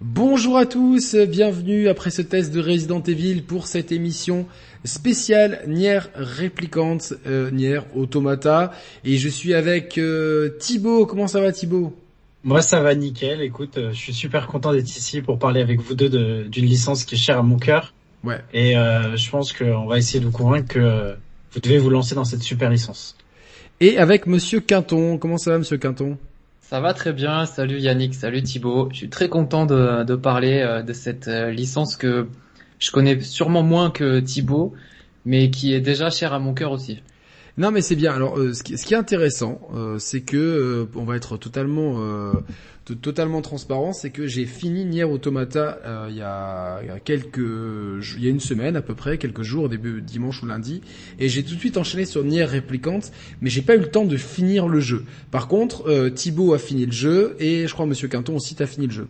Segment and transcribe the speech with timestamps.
[0.00, 4.46] Bonjour à tous, bienvenue après ce test de Resident Evil pour cette émission
[4.84, 8.70] spéciale Nier Replicant, euh, Nier Automata.
[9.04, 11.96] Et je suis avec euh, Thibaut, comment ça va Thibaut?
[12.44, 15.80] Moi ça va nickel, écoute, euh, je suis super content d'être ici pour parler avec
[15.80, 17.92] vous deux d'une licence qui est chère à mon cœur.
[18.22, 18.38] Ouais.
[18.52, 21.16] Et euh, je pense qu'on va essayer de vous convaincre que
[21.50, 23.16] vous devez vous lancer dans cette super licence.
[23.80, 26.16] Et avec Monsieur Quinton, comment ça va Monsieur Quinton?
[26.68, 28.90] Ça va très bien, salut Yannick, salut Thibaut.
[28.92, 32.28] Je suis très content de, parler euh, de cette euh, licence que
[32.78, 34.74] je connais sûrement moins que Thibaut,
[35.24, 37.02] mais qui est déjà chère à mon cœur aussi.
[37.58, 38.14] Non mais c'est bien.
[38.14, 41.36] Alors euh, ce, qui, ce, qui, est intéressant, euh, c'est que euh, on va être
[41.36, 42.00] totalement
[43.02, 47.36] totalement transparent, c'est que j'ai fini Nier Automata il y, a, il, y a, quelques
[47.36, 50.80] il y a une semaine à peu près, quelques jours, début dimanche ou lundi,
[51.18, 53.00] et j'ai tout de suite enchaîné sur Nier Replicant,
[53.42, 55.04] mais j'ai pas eu le temps de finir le jeu.
[55.30, 58.86] Par contre, Thibaut a fini le jeu et je crois Monsieur Quinton aussi t'a fini
[58.86, 59.08] le jeu.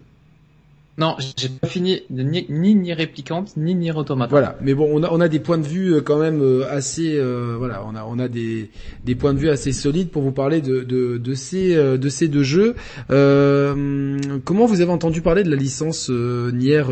[0.98, 4.30] Non, j'ai pas fini ni, ni ni réplicante ni ni automate.
[4.30, 6.68] Voilà, mais bon, on a on a des points de vue euh, quand même euh,
[6.68, 8.68] assez euh, voilà, on a des
[9.16, 12.74] points de vue assez solides pour vous parler de de ces de ces deux jeux.
[13.12, 16.82] Euh, comment vous avez entendu parler de la licence Nier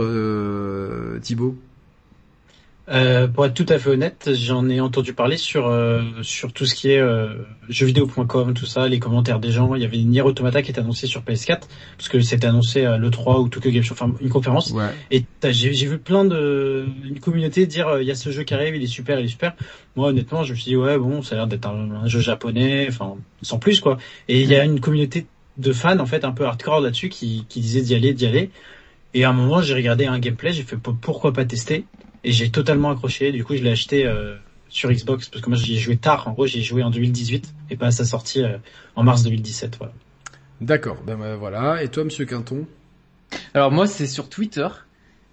[1.21, 1.57] Thibaut?
[2.89, 6.67] Euh, pour être tout à fait honnête, j'en ai entendu parler sur euh, sur tout
[6.67, 7.35] ce qui est euh,
[7.69, 9.75] jeuxvideo.com, tout ça, les commentaires des gens.
[9.75, 11.63] Il y avait Nier Automata qui était annoncé sur PS4
[11.97, 14.71] parce que c'était annoncé à le 3 ou Tokyo Game Show, enfin une conférence.
[14.71, 14.91] Ouais.
[15.11, 18.55] Et j'ai vu plein de une communauté dire euh, il y a ce jeu qui
[18.55, 19.57] arrive, il est super, il est super.
[19.97, 22.87] Moi honnêtement, je me suis dit ouais bon, ça a l'air d'être un, jeu japonais,
[22.89, 23.99] enfin sans plus quoi.
[24.29, 25.27] Et il y a une communauté
[25.57, 28.51] de fans en fait un peu hardcore là-dessus qui qui disait d'y aller, d'y aller.
[29.17, 31.87] Et à un moment, j'ai regardé un gameplay, j'ai fait pourquoi pas tester?
[32.27, 33.33] Et j'ai totalement accroché.
[33.33, 34.37] Du coup, je l'ai acheté euh,
[34.69, 36.29] sur Xbox parce que moi j'y ai joué tard.
[36.29, 38.59] En gros, j'ai joué en 2018 et pas à sa sortie euh,
[38.97, 39.77] en mars 2017.
[39.79, 39.93] Voilà.
[40.61, 40.99] D'accord.
[41.07, 41.83] Ben, ben voilà.
[41.83, 42.67] Et toi, Monsieur Quinton?
[43.55, 44.67] Alors moi, c'est sur Twitter.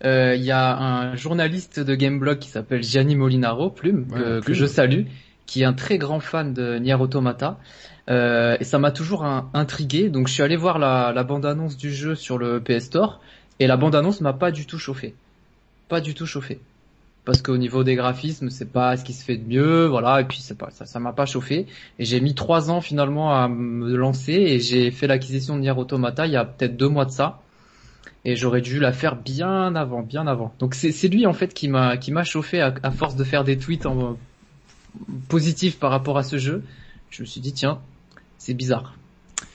[0.03, 4.23] Il euh, y a un journaliste de Gameblog qui s'appelle Gianni Molinaro, Plume, Ouais, que,
[4.23, 4.41] Plume.
[4.43, 5.03] que je salue,
[5.45, 7.57] qui est un très grand fan de Nier Automata.
[8.09, 10.09] Euh, et ça m'a toujours un- intrigué.
[10.09, 13.21] Donc je suis allé voir la, la bande-annonce du jeu sur le PS Store.
[13.59, 15.15] Et la bande-annonce m'a pas du tout chauffé.
[15.87, 16.59] Pas du tout chauffé.
[17.25, 20.19] Parce qu'au niveau des graphismes, c'est pas ce qui se fait de mieux, voilà.
[20.19, 21.67] Et puis c'est pas ça, m'a pas chauffé.
[21.97, 25.71] Et j'ai mis trois ans finalement à me lancer et j'ai fait l'acquisition de Nier
[25.71, 27.41] Automata il y a peut-être deux mois de ça.
[28.25, 30.53] Et j'aurais dû la faire bien avant, bien avant.
[30.59, 33.57] Donc c'est lui en fait qui m'a qui m'a chauffé à, force de faire des
[33.57, 33.87] tweets
[35.29, 36.63] positifs par rapport à ce jeu.
[37.09, 37.79] Je me suis dit tiens,
[38.37, 38.95] c'est bizarre.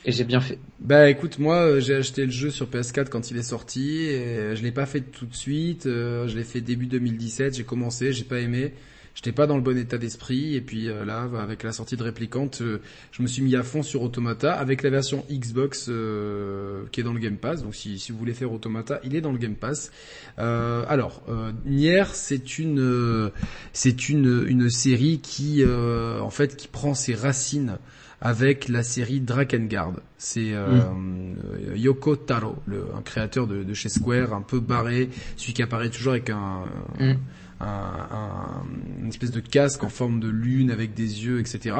[0.05, 0.59] Et j'ai bien fait.
[0.79, 4.19] Bah écoute, moi euh, j'ai acheté le jeu sur PS4 quand il est sorti, et
[4.19, 7.63] euh, je l'ai pas fait tout de suite, euh, je l'ai fait début 2017, j'ai
[7.63, 8.73] commencé, j'ai pas aimé,
[9.13, 12.03] j'étais pas dans le bon état d'esprit, et puis là, bah, avec la sortie de
[12.03, 12.79] Replicante, euh,
[13.11, 17.03] je me suis mis à fond sur Automata, avec la version Xbox euh, qui est
[17.03, 19.37] dans le Game Pass, donc si, si vous voulez faire Automata, il est dans le
[19.37, 19.91] Game Pass.
[20.39, 23.31] Euh, alors, euh, Nier, c'est une,
[23.73, 27.77] c'est une, une série qui, en fait, qui prend ses racines
[28.21, 29.93] avec la série Drakengard.
[30.17, 35.09] C'est euh, euh, Yoko Taro, le, un créateur de, de chez Square, un peu barré,
[35.37, 36.63] celui qui apparaît toujours avec un,
[36.99, 37.13] Mm.
[37.61, 38.63] un, un-
[39.01, 41.75] une espèce de casque en forme de lune avec des yeux, etc.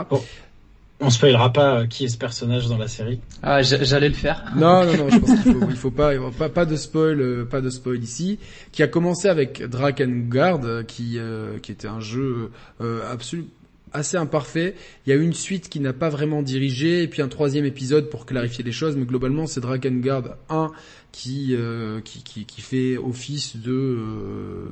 [1.02, 3.22] On spoilera pas euh, qui est ce personnage dans la série.
[3.42, 4.44] Ah, j'a- j'allais le faire.
[4.58, 7.46] Non, non, non, je pense qu'il faut, il faut pas, pas, pas de spoil, euh,
[7.46, 8.38] pas de spoil ici.
[8.74, 12.52] Qui a commencé avec Drakengard, euh, qui, euh, qui était un jeu
[12.82, 13.48] euh, absolument
[13.94, 14.76] assez imparfait.
[15.06, 18.10] Il y a une suite qui n'a pas vraiment dirigé, et puis un troisième épisode
[18.10, 18.96] pour clarifier les choses.
[18.96, 20.72] Mais globalement, c'est Drakengard 1
[21.12, 24.66] qui, euh, qui, qui, qui fait office de euh,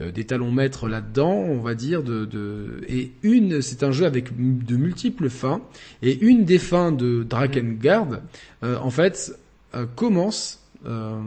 [0.00, 2.02] euh, des talons maîtres là-dedans, on va dire.
[2.02, 5.62] De, de et une, c'est un jeu avec de multiples fins.
[6.02, 8.20] Et une des fins de Drakengard,
[8.64, 9.32] euh, en fait,
[9.74, 11.18] euh, commence euh,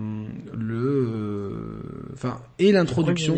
[0.54, 1.82] le, euh,
[2.14, 3.38] enfin, et l'introduction.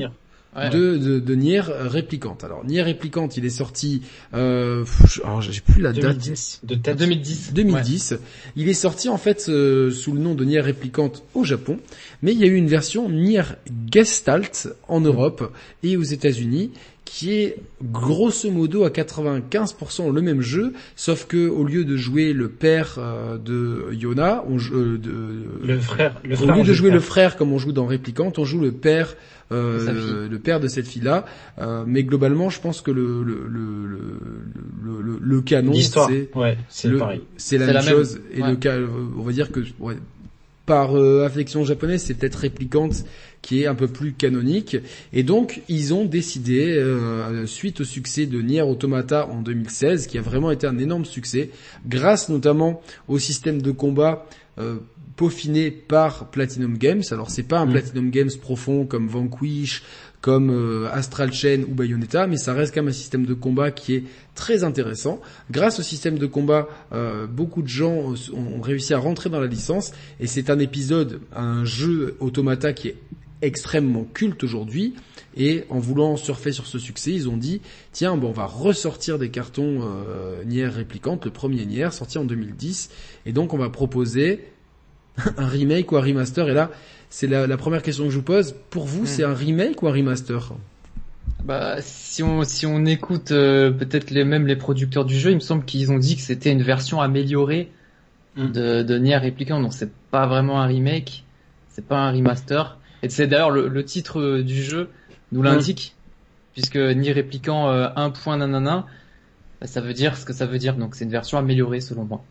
[0.56, 0.69] Ouais.
[0.69, 2.44] de, de, de Nier Replicante.
[2.44, 4.03] Alors Nier Replicante, il est sorti,
[4.34, 4.86] euh,
[5.24, 6.02] alors j'ai plus la date.
[6.03, 6.97] 2010 de tête.
[6.97, 7.53] 2010.
[7.53, 8.16] 2010.
[8.56, 11.80] Il est sorti en fait euh, sous le nom de Nier Replicante au Japon,
[12.22, 13.44] mais il y a eu une version Nier
[13.91, 15.52] Gestalt en Europe
[15.82, 16.72] et aux États-Unis
[17.15, 22.33] qui est grosso modo à 95% le même jeu, sauf que au lieu de jouer
[22.33, 26.19] le père euh, de Yona, on joue, euh, de, Le frère.
[26.23, 27.05] Le au frère lieu en de jouer le père.
[27.07, 29.15] frère comme on joue dans Replicante, on joue le père,
[29.51, 31.25] euh, le père de cette fille-là.
[31.59, 36.09] Euh, mais globalement, je pense que le le le le, le, canon, L'histoire.
[36.09, 37.21] c'est Ouais, c'est le- pareil.
[37.37, 37.93] c'est la, même la même.
[37.93, 38.21] chose.
[38.33, 38.49] Et Ouais.
[38.49, 38.77] le cas,
[39.19, 39.97] on va dire que ouais,
[40.65, 43.03] par euh, affection japonaise, c'est peut-être Replicante
[43.43, 44.78] qui est un peu plus canonique.
[45.11, 50.17] Et donc, ils ont décidé, euh, suite au succès de Nier Automata en 2016, qui
[50.17, 51.51] a vraiment été un énorme succès,
[51.85, 54.25] grâce notamment au système de combat
[54.57, 54.78] euh,
[55.16, 57.03] peaufiné par Platinum Games.
[57.11, 57.72] Alors c'est pas un Mm.
[57.72, 59.84] Platinum Games profond comme Vanquish,
[60.22, 63.72] comme euh, Astral Chain ou Bayonetta, mais ça reste quand même un système de combat
[63.72, 64.03] qui est
[64.35, 65.19] très intéressant.
[65.51, 69.41] Grâce au système de combat, euh, beaucoup de gens ont, ont réussi à rentrer dans
[69.41, 72.96] la licence et c'est un épisode, un jeu automata qui est
[73.43, 74.95] extrêmement culte aujourd'hui.
[75.35, 77.61] Et en voulant surfer sur ce succès, ils ont dit
[77.91, 82.23] tiens, bon, on va ressortir des cartons euh, Nier réplicantes, le premier Nier sorti en
[82.25, 82.90] 2010,
[83.25, 84.43] et donc on va proposer
[85.37, 86.47] un remake ou un remaster.
[86.49, 86.72] Et là,
[87.09, 88.55] c'est la, la première question que je vous pose.
[88.69, 89.07] Pour vous, Hmm.
[89.07, 90.53] c'est un remake ou un remaster?
[91.46, 95.35] Bah, si on si on écoute euh, peut-être les mêmes les producteurs du jeu, il
[95.35, 97.69] me semble qu'ils ont dit que c'était une version améliorée
[98.35, 98.47] Mm.
[98.51, 101.23] de, de Nier Replicant, donc c'est pas vraiment un remake,
[101.69, 102.79] c'est pas un remaster.
[103.03, 104.90] Et c'est d'ailleurs le, le titre euh, du jeu
[105.34, 105.96] nous l'indique,
[106.53, 108.09] puisque Nier Replicant euh, 1.
[108.11, 108.85] point nanana,
[109.64, 112.23] ça veut dire ce que ça veut dire, donc c'est une version améliorée selon moi.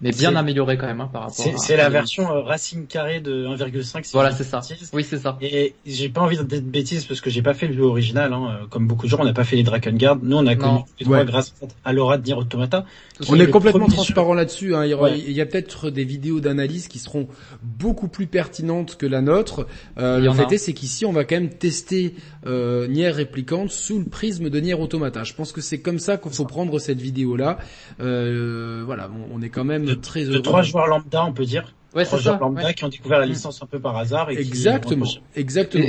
[0.00, 1.34] Mais bien améliorée quand même hein, par rapport.
[1.36, 4.04] C'est à- c'est à la version euh, Racing carré de 1,5.
[4.04, 4.60] si Voilà, c'est ça.
[4.92, 5.36] Oui, c'est ça.
[5.40, 8.32] Et j'ai pas envie d'être de bêtises parce que j'ai pas fait le jeu original,
[8.32, 8.58] hein.
[8.62, 10.18] euh, comme beaucoup de gens, on n'a pas fait les Drakengard.
[10.22, 11.24] Nous, on a connu les trois Ouais.
[11.24, 11.52] grâce
[11.84, 12.84] à Laura de Nier Automata.
[13.28, 14.76] On est complètement transparent là-dessus.
[14.76, 14.84] Hein.
[14.84, 15.18] Il y, aura- Ouais.
[15.18, 17.26] il y a peut-être des vidéos d'analyse qui seront
[17.64, 19.66] beaucoup plus pertinentes que la nôtre.
[19.98, 22.14] Euh, le en fait est, c'est qu'ici, on va quand même tester
[22.46, 25.24] euh, Nier Replicante sous le prisme de Nier Automata.
[25.24, 27.58] Je pense que c'est comme ça qu'il faut prendre cette vidéo-là.
[28.00, 30.42] Euh, voilà, on, on est quand même De- très De heureux.
[30.42, 31.72] trois joueurs lambda, on peut dire.
[31.94, 32.40] Ouais, trois c'est joueurs ça.
[32.40, 32.74] lambda ouais.
[32.74, 33.30] qui ont découvert la Mm.
[33.30, 34.30] licence un peu par hasard.
[34.30, 35.84] Et qui- Exactement, exactement.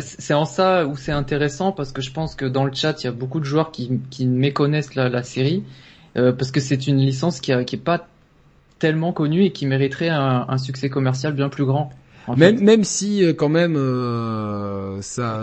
[0.00, 3.06] C'est- en ça où c'est intéressant parce que je pense que dans le chat il
[3.06, 5.62] y a beaucoup de joueurs qui, qui méconnaissent la, la série
[6.16, 8.08] euh, parce que c'est une licence qui, a, qui est pas
[8.78, 11.90] tellement connue et qui mériterait un, un succès commercial bien plus grand.
[12.26, 12.40] en fait.
[12.40, 15.40] Même, même si euh, quand même euh, ça,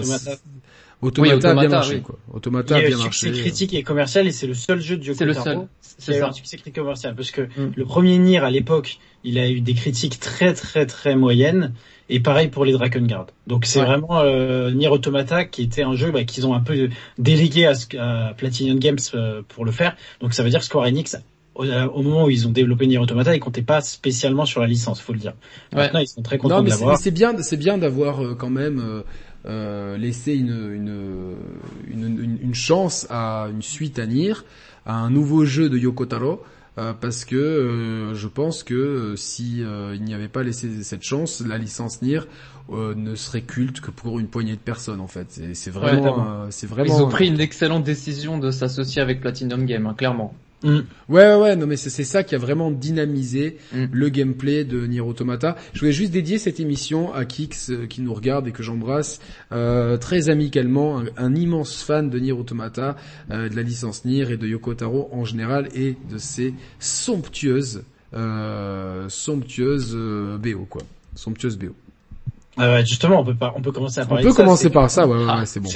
[1.04, 1.36] Automata.
[1.36, 1.96] Automata, Oui, Automata, a bien marché.
[1.96, 2.02] oui.
[2.02, 2.20] Quoi.
[2.30, 3.32] Il Automata a y a bien marché.
[3.32, 5.56] critique et commercial et c'est le seul jeu de Yoko C'est le Taro seul.
[5.56, 6.28] qui a C'est eu ça.
[6.28, 7.72] un succès critique commercial parce que Mm.
[7.76, 11.74] le premier Nier à l'époque, il a eu des critiques très très très moyennes
[12.10, 13.28] et pareil pour les Drakengard.
[13.48, 13.86] Donc c'est Ouais.
[13.86, 18.34] vraiment euh, Nier Automata qui était un jeu bah, qu'ils ont un peu délégué à,
[18.38, 19.96] Platinum Games euh, pour le faire.
[20.20, 21.16] Donc ça veut dire que Square Enix
[21.56, 24.66] au, au moment où ils ont développé Nier Automata, ils comptaient pas spécialement sur la
[24.68, 25.34] licence, faut le dire.
[25.72, 25.78] Ouais.
[25.84, 26.98] Maintenant, ils sont très contents Non, de mais c'est, l'avoir.
[26.98, 29.04] c'est bien, c'est bien d'avoir euh, quand même
[29.45, 31.36] euh, laissé une, une,
[31.90, 34.34] une, une, chance à une suite à Nier,
[34.86, 36.42] à un nouveau jeu de Yoko Taro.
[36.80, 41.04] euh, parce que euh, je pense que si euh, il n'y avait pas laissé cette
[41.04, 42.22] chance, la licence Nier
[42.72, 45.28] euh, ne serait culte que pour une poignée de personnes en fait.
[45.30, 46.98] C'est, c'est vraiment, c'est Ils vraiment.
[47.04, 50.34] ont pris une excellente décision de s'associer avec Platinum Game, hein, clairement.
[50.63, 50.80] Mm.
[51.10, 53.86] Ouais, ouais, ouais, non, mais c'est, ça qui a vraiment dynamisé Mm.
[53.92, 55.56] le gameplay de Nier Automata.
[55.74, 59.19] Je voulais juste dédier cette émission à Kix euh, qui nous regarde et que j'embrasse
[59.51, 62.95] euh, très amicalement, un, un immense fan de Nier Automata,
[63.31, 67.83] euh, de la licence Nier et de Yoko Taro en général et de ses somptueuses,
[68.13, 70.81] euh, somptueuses euh, BO quoi,
[71.16, 71.75] somptueuses BO.
[72.56, 74.44] Ah ouais, justement, on peut pas, on peut commencer à On parler peut de ça,
[74.44, 75.69] commencer par ça, ouais, ouais, Ah, ouais, c'est bon.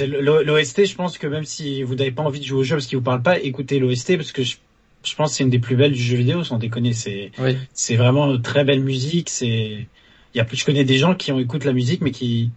[0.44, 2.86] L'OST, je pense que même si vous n'avez pas envie de jouer au jeu parce
[2.86, 4.56] qu'il vous parle pas, écoutez l'OST parce que je,
[5.04, 6.92] je pense que c'est une des plus belles du jeu vidéo, sans déconner.
[6.92, 7.56] C'est, Oui.
[7.72, 9.30] c'est vraiment une très belle musique.
[9.30, 9.86] C'est,
[10.34, 12.50] il y a, je connais des gens qui ont écouté la musique mais qui,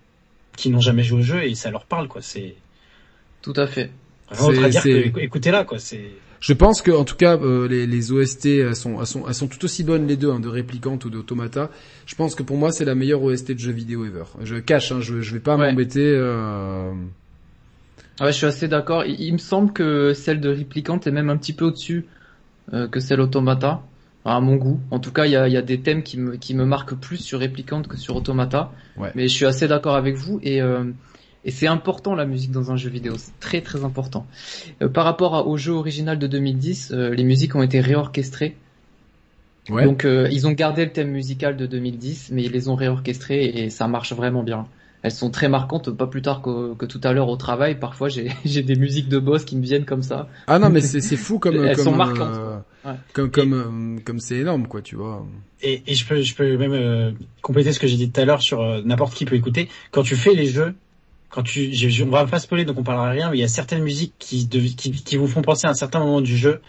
[0.57, 2.21] qui n'ont jamais joué au jeu et ça leur parle quoi.
[2.21, 2.55] C'est
[3.41, 3.91] Tout à fait.
[4.29, 5.79] vraiment autre à C'est- dire que écoutez-la quoi.
[5.79, 6.11] C'est,
[6.41, 9.35] Je pense que, en tout cas, euh, les, les OST elles sont, elles sont, elles
[9.35, 11.69] sont tout aussi bonnes les deux, hein, de Replicante ou d'Automata.
[12.07, 14.23] Je pense que pour moi, c'est la meilleure OST de jeu vidéo ever.
[14.43, 15.67] Je cache, hein, je, je vais pas Ouais.
[15.69, 16.01] m'embêter.
[16.03, 16.91] Euh...
[18.19, 19.05] Ouais, je suis assez d'accord.
[19.05, 22.07] Il, il me semble que celle de Replicant est même un petit peu au-dessus euh,
[22.91, 23.81] que celle Automata,
[24.23, 24.79] à mon goût.
[24.91, 26.65] En tout cas, il y a, il y a des thèmes qui me, qui me
[26.65, 28.71] marquent plus sur Replicant que sur Automata.
[28.97, 29.11] Ouais.
[29.15, 30.85] Mais je suis assez d'accord avec vous et, euh,
[31.43, 33.15] et c'est important la musique dans un jeu vidéo.
[33.17, 34.27] C'est très très important.
[34.81, 38.55] Euh, par rapport à- au jeu original de 2010, euh, les musiques ont été réorchestrées.
[39.69, 39.85] Ouais.
[39.85, 43.43] Donc euh, ils ont gardé le thème musical de 2010, mais ils les ont réorchestrés
[43.45, 44.67] et ça marche vraiment bien.
[45.03, 47.79] Elles sont très marquantes, pas plus tard que, que tout à l'heure au travail.
[47.79, 50.27] Parfois j'ai j'ai des musiques de boss qui me viennent comme ça.
[50.47, 52.93] Ah non, mais c'est c'est fou comme, Elles comme, sont marquantes, euh, Ouais.
[53.13, 55.25] comme, comme, euh, comme c'est énorme, quoi, tu vois.
[55.61, 57.11] et, et je peux, je peux même euh,
[57.43, 59.69] compléter ce que j'ai dit tout à l'heure sur euh, n'importe qui peut écouter.
[59.91, 60.73] Quand tu fais les jeux,
[61.29, 63.47] quand tu, je- on va pas spoiler donc on parlera rien, mais il y a
[63.47, 66.59] certaines musiques qui, de- qui, qui vous font penser à un certain moment du jeu.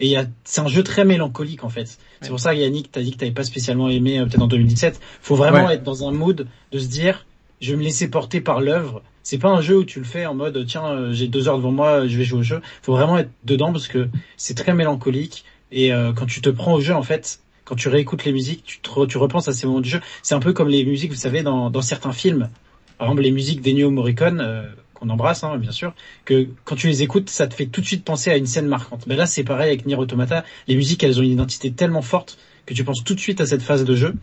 [0.00, 1.98] Et il y a, c'est un jeu très mélancolique en fait.
[2.20, 5.00] C'est pour ça Yannick, t'as dit que t'avais pas spécialement aimé peut-être en 2017.
[5.22, 5.74] Faut vraiment Ouais.
[5.74, 7.26] être dans un mood de se dire,
[7.60, 9.02] je vais me laisser porter par l'œuvre.
[9.22, 11.56] C'est pas un jeu où tu le fais en mode tiens euh, j'ai deux heures
[11.56, 12.60] devant moi, je vais jouer au jeu.
[12.82, 16.74] Faut vraiment être dedans parce que c'est très mélancolique et euh, quand tu te prends
[16.74, 19.88] au jeu en fait, quand tu réécoutes les musiques, tu, repenses à ces moments du
[19.88, 20.00] jeu.
[20.22, 22.50] C'est un peu comme les musiques, vous savez, dans, certains films.
[22.98, 25.94] Par exemple, les musiques d'Ennio Morricone, euh, qu'on embrasse, hein, bien sûr,
[26.24, 28.66] que quand tu les écoutes, ça te fait tout de suite penser à une scène
[28.66, 29.06] marquante.
[29.06, 30.44] Mais là, c'est pareil avec Nier Automata.
[30.68, 33.46] Les musiques, elles ont une identité tellement forte que tu penses tout de suite à
[33.46, 34.14] cette phase de jeu.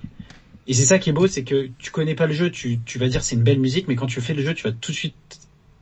[0.67, 2.99] Et c'est ça qui est beau, c'est que tu connais pas le jeu, tu, tu
[2.99, 4.91] vas dire c'est une belle musique, mais quand tu fais le jeu, tu vas tout
[4.91, 5.15] de suite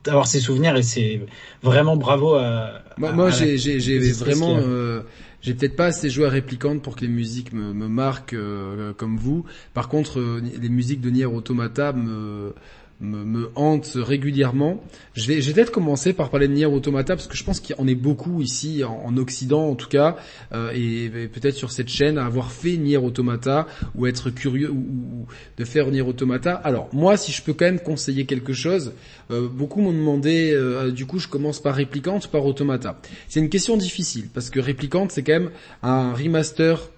[0.06, 1.20] avoir ses souvenirs et c'est
[1.62, 2.82] vraiment bravo à.
[2.96, 5.02] Moi, moi j'ai, j'ai, vraiment, euh,
[5.42, 8.92] j'ai peut-être pas assez joué à Réplicante pour que les musiques me, me marquent euh,
[8.94, 9.44] comme vous.
[9.74, 12.54] Par contre, euh, les musiques de Nier Automata me
[13.00, 14.82] me, me hante régulièrement.
[15.14, 17.60] Je vais, je vais peut-être commencer par parler de Nier Automata parce que je pense
[17.60, 20.16] qu'on est beaucoup ici en, Occident en tout cas
[20.52, 25.26] euh, et, peut-être sur cette chaîne à avoir fait Nier Automata ou être curieux ou,
[25.56, 26.54] de faire Nier Automata.
[26.54, 28.92] Alors moi, si je peux quand même conseiller quelque chose,
[29.30, 30.52] euh, beaucoup m'ont demandé.
[30.52, 33.00] Euh, du coup, je commence par Réplicante, par Automata.
[33.28, 35.50] C'est une question difficile parce que Réplicante, c'est quand même
[35.82, 36.90] un remaster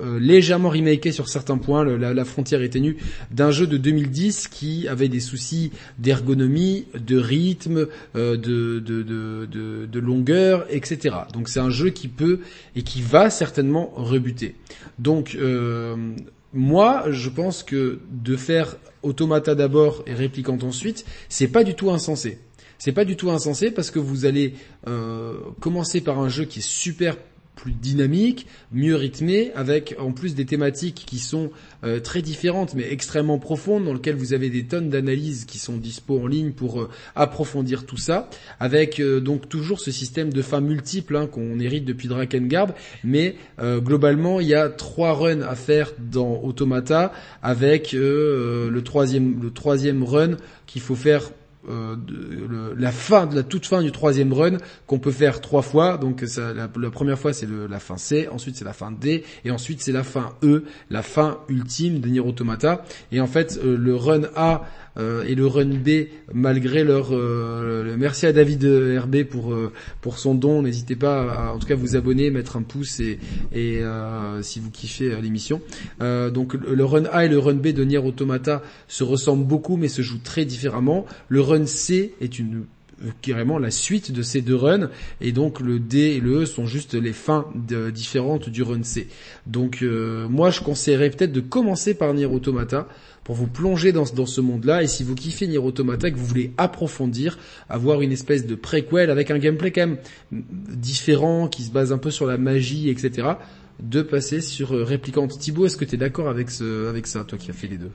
[0.00, 2.96] euh, légèrement remaké sur certains points, la, frontière est ténue,
[3.30, 11.16] d'un jeu de 2010 qui avait des soucis d'ergonomie, de rythme, euh, de, longueur, etc.
[11.32, 12.40] Donc c'est un jeu qui peut
[12.76, 14.54] et qui va certainement rebuter.
[14.98, 15.96] Donc euh,
[16.52, 21.90] moi, je pense que de faire Automata d'abord et Réplicante ensuite, c'est pas du tout
[21.90, 22.38] insensé.
[22.78, 24.54] C'est pas du tout insensé parce que vous allez
[25.58, 27.16] commencer par un jeu qui est super
[27.58, 31.50] plus dynamique, mieux rythmé, avec en plus des thématiques qui sont
[31.84, 35.76] euh, très différentes mais extrêmement profondes, dans lesquelles vous avez des tonnes d'analyses qui sont
[35.76, 40.40] dispo en ligne pour euh, approfondir tout ça, avec euh, donc toujours ce système de
[40.40, 42.68] fins multiples hein, qu'on hérite depuis Drakengard,
[43.02, 47.12] mais globalement il y a trois runs à faire dans Automata,
[47.42, 50.36] avec le troisième le troisième run
[50.66, 51.30] qu'il faut faire
[51.68, 51.96] euh,
[52.76, 55.98] la fin de la toute fin du troisième run qu'on peut faire trois fois.
[55.98, 59.82] Donc la, première fois c'est la fin C, ensuite c'est la fin D et ensuite
[59.82, 62.84] c'est la fin E, la fin ultime de Nier Automata.
[63.12, 64.64] Et en fait euh, le run A
[64.98, 70.18] euh, et le run B malgré leur euh, merci à David RB pour euh, pour
[70.18, 70.62] son don.
[70.62, 73.18] N'hésitez pas à en tout cas vous abonner mettre un pouce et,
[73.52, 73.82] et
[74.42, 75.60] si vous kiffez l'émission.
[76.00, 79.88] Donc le run A et le run B de Nier Automata se ressemblent beaucoup mais
[79.88, 81.06] se jouent très différemment.
[81.28, 82.64] Le run C est une
[83.22, 84.90] carrément la suite de ces deux runs.
[85.20, 87.46] Et donc le D et le E sont juste les fins
[87.92, 89.08] différentes du run C.
[89.46, 89.84] Donc
[90.28, 92.88] moi je conseillerais peut-être de commencer par Nier Automata
[93.28, 94.82] pour vous plonger dans, dans ce monde-là.
[94.82, 99.10] Et si vous kiffez Nier Automata, que vous voulez approfondir, avoir une espèce de préquel
[99.10, 99.98] avec un gameplay quand même
[100.32, 103.28] différent, qui se base un peu sur la magie, etc.,
[103.80, 105.38] de passer sur euh, Réplicante.
[105.38, 107.76] Thibaut, est-ce que tu es d'accord avec, ce, avec ça, toi qui as fait les
[107.76, 107.90] deux?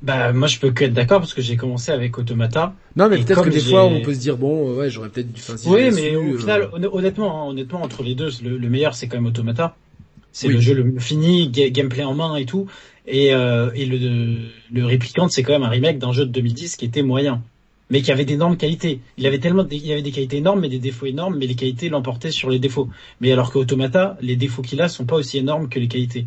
[0.00, 2.72] Bah moi je peux que être d'accord parce que j'ai commencé avec Automata.
[2.96, 5.42] Non mais peut-être que des fois on peut se dire bon ouais j'aurais peut-être dû.
[5.66, 9.18] oui mais au euh, final honnêtement hein, honnêtement entre les deux le, meilleur c'est quand
[9.18, 9.76] même Automata.
[10.32, 12.66] C'est le jeu le fini gameplay en main et tout.
[13.10, 13.98] Et, euh, et le,
[14.72, 17.42] le Replicant, c'est quand même un remake d'un jeu de 2010 qui était moyen,
[17.90, 19.00] mais qui avait d'énormes qualités.
[19.18, 21.56] Il avait tellement, il y avait des qualités énormes, mais des défauts énormes, mais les
[21.56, 22.88] qualités l'emportaient sur les défauts.
[23.20, 26.26] Mais alors qu'Automata, les défauts qu'il a sont pas aussi énormes que les qualités.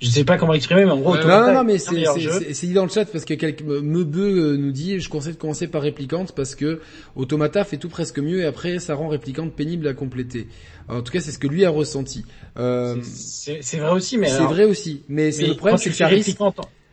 [0.00, 2.84] Je sais pas comment l'exprimer, mais en gros, Automata non, non, mais c'est dit dans
[2.84, 6.32] le chat parce que quelques Meubeu euh, nous dit, je conseille de commencer par Réplicante
[6.34, 6.80] parce que
[7.16, 10.48] Automata fait tout presque mieux et après ça rend Réplicante pénible à compléter.
[10.88, 12.24] En tout cas, c'est ce que lui a ressenti.
[12.58, 15.02] Euh, c'est vrai aussi, mais c'est vrai aussi.
[15.08, 16.38] Mais, c'est le problème, c'est que ça risque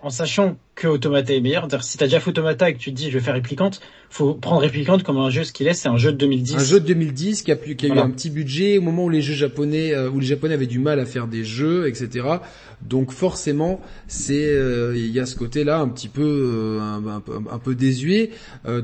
[0.04, 1.68] en sachant que Automata est meilleur.
[1.82, 4.34] Si t'as déjà fait Automata et que tu te dis je vais faire Réplicante, faut
[4.34, 6.56] prendre Réplicante comme un jeu ce qu'il est, c'est un jeu de 2010.
[6.56, 9.06] Un jeu de 2010 qui a, pu, qui a eu un petit budget au moment
[9.06, 11.88] où les jeux japonais, euh, où les japonais avaient du mal à faire des jeux,
[11.88, 12.28] etc.
[12.82, 16.80] Donc forcément, c'est euh, il y a ce côté-là un petit peu euh,
[17.52, 18.32] un, peu désuet.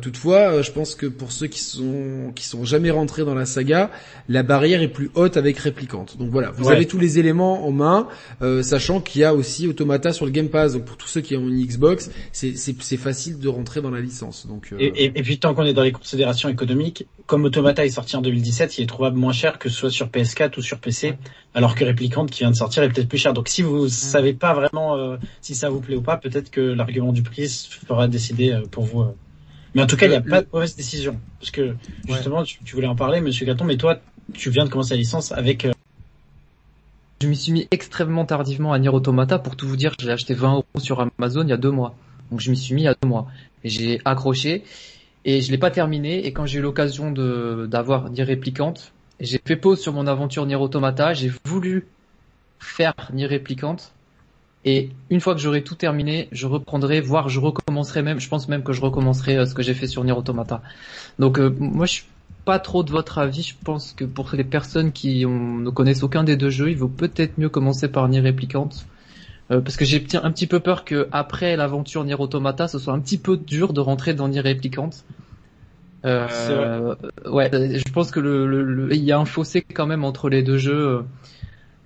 [0.02, 3.90] toutefois, je pense que pour ceux qui sont qui sont jamais rentrés dans la saga,
[4.30, 6.18] la barrière est plus haute avec Réplicante.
[6.18, 8.08] Donc voilà, vous avez tous les éléments en main,
[8.62, 10.74] sachant qu'il y a aussi Automata sur le Game Pass.
[10.74, 11.77] Donc pour tous ceux qui ont une Xbox
[12.32, 14.48] c'est facile de rentrer dans la licence.
[14.48, 18.16] Donc, euh, et, puis tant qu'on est dans les considérations économiques, comme Automata est sorti
[18.16, 21.16] en 2017, il est trouvable moins cher que ce soit sur PS4 ou sur PC,
[21.54, 23.34] alors que Replicant qui vient de sortir est peut-être plus cher.
[23.34, 26.62] Donc si vous savez pas vraiment euh, si ça vous plaît ou pas, peut-être que
[26.62, 29.06] l'argument du prix fera décider euh, pour vous.
[29.76, 31.20] Mais en tout cas, il n'y a pas de mauvaise décision.
[31.40, 31.76] Parce que
[32.08, 34.00] justement, tu, voulais en parler, Monsieur Gaton, mais toi,
[34.34, 35.68] tu viens de commencer la licence avec
[37.38, 39.40] suis mis extrêmement tardivement à Nier Automata.
[39.40, 41.96] Pour tout vous dire, j'ai acheté 20 euros sur Amazon il y a deux mois.
[42.32, 43.28] Donc je m'y suis mis il y a deux mois.
[43.64, 44.64] Et j'ai accroché.
[45.26, 46.26] Et je l'ai pas terminé.
[46.26, 50.46] Et quand j'ai eu l'occasion de, d'avoir Nier Réplicante, j'ai fait pause sur mon aventure
[50.46, 51.14] Nier Automata.
[51.14, 51.88] J'ai voulu
[52.60, 53.94] faire Nier Réplicante.
[54.66, 58.50] Et une fois que j'aurai tout terminé, je reprendrai, voire je recommencerai même, je pense
[58.50, 60.62] même que je recommencerai euh, ce que j'ai fait sur Nier Automata.
[61.20, 62.06] Donc euh, moi je suis
[62.48, 63.44] pas trop de votre avis.
[63.44, 66.88] Je pense que pour les personnes qui ne connaissent aucun des deux jeux, il vaut
[66.88, 68.70] peut-être mieux commencer par Nier Replicant.
[69.52, 72.94] Euh, parce que j'ai un petit peu peur que après l'aventure Nier Automata, ce soit
[72.94, 74.92] un petit peu dur de rentrer dans Nier Replicant.
[76.06, 80.42] Euh, ouais, je pense que le, il y a un fossé quand même entre les
[80.42, 81.04] deux jeux.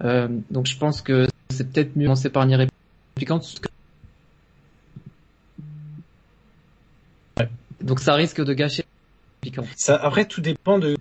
[0.03, 2.68] Euh, donc je pense que c'est peut-être mieux commencer par Nier
[3.15, 3.41] Replicant.
[7.82, 8.86] Donc ça risque de gâcher
[9.75, 10.95] Ça, après, tout dépend de.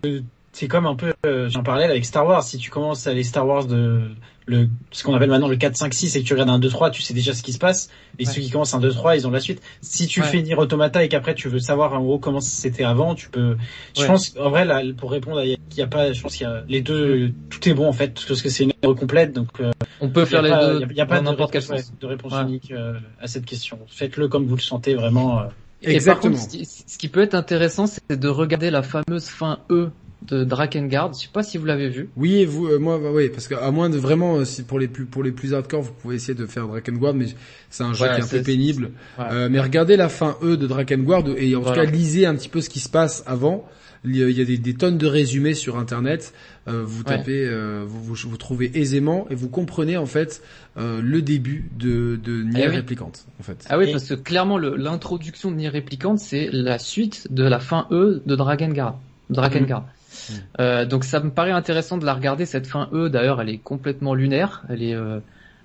[0.52, 2.42] C'est comme un peu, euh, j'en parlais avec Star Wars.
[2.42, 4.00] Si tu commences à les Star Wars de
[4.46, 6.68] le ce qu'on appelle maintenant le 4, 5, 6 et que tu regardes un 2,
[6.68, 7.88] 3, tu sais déjà ce qui se passe.
[8.18, 8.32] Et Ouais.
[8.32, 9.62] ceux qui commencent un 2, 3, ils ont la suite.
[9.80, 10.26] Si tu Ouais.
[10.26, 13.56] fais Nier Automata et qu'après tu veux savoir en gros comment c'était avant, tu peux.
[13.96, 16.12] Je pense en vrai là pour répondre, il y a- il y a pas.
[16.12, 17.30] Je pense qu'il y a les deux.
[17.48, 19.32] Tout est bon en fait parce que c'est une œuvre complète.
[19.32, 19.70] Donc euh,
[20.00, 22.72] On peut faire les pas, deux il y a- pas de réponse, de réponse unique
[22.72, 23.78] euh, à cette question.
[23.86, 25.42] Faites-le comme vous le sentez vraiment.
[25.82, 26.34] Et Exactement.
[26.34, 29.90] par contre, ce qui, peut être intéressant, c'est de regarder la fameuse fin E
[30.22, 31.14] de Drakengard.
[31.14, 32.10] Je sais pas si vous l'avez vu.
[32.16, 34.78] Oui, et vous, euh, moi, bah, oui, parce qu'à moins de vraiment, euh, si pour
[34.78, 37.26] les plus pour les plus hardcore, vous pouvez essayer de faire Drakengard, mais
[37.70, 38.90] c'est un jeu Ouais, qui est un peu pénible.
[39.18, 39.24] Ouais.
[39.30, 41.82] Euh, mais regardez la fin E de Drakengard et en Voilà.
[41.82, 43.66] tout cas lisez un petit peu ce qui se passe avant.
[44.04, 46.32] Il y a des, des tonnes de résumés sur internet.
[46.68, 47.18] Euh, vous Ouais.
[47.18, 50.42] tapez, euh, vous, vous vous trouvez aisément et vous comprenez en fait
[50.78, 52.76] euh, le début de de Nier Eh oui.
[52.76, 53.66] Réplicante en fait.
[53.68, 57.58] Ah oui, Et- parce que clairement, l'introduction de Nier Replicant, c'est la suite de la
[57.60, 58.98] fin E de Drakengard.
[59.28, 59.82] Drakengard.
[60.30, 60.36] Mhm.
[60.60, 63.08] Euh, donc ça me paraît intéressant de la regarder cette fin E.
[63.10, 64.64] D'ailleurs, elle est complètement lunaire.
[64.70, 65.20] Elle est, euh,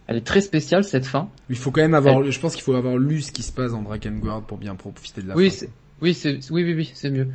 [0.07, 1.29] elle est très spéciale cette fin.
[1.49, 3.71] Il faut quand même avoir, je pense qu'il faut avoir lu ce qui se passe
[3.71, 5.65] dans Drakengard pour bien profiter de la Oui, fin.
[6.01, 7.27] oui, c'est, oui, oui, oui, c'est mieux.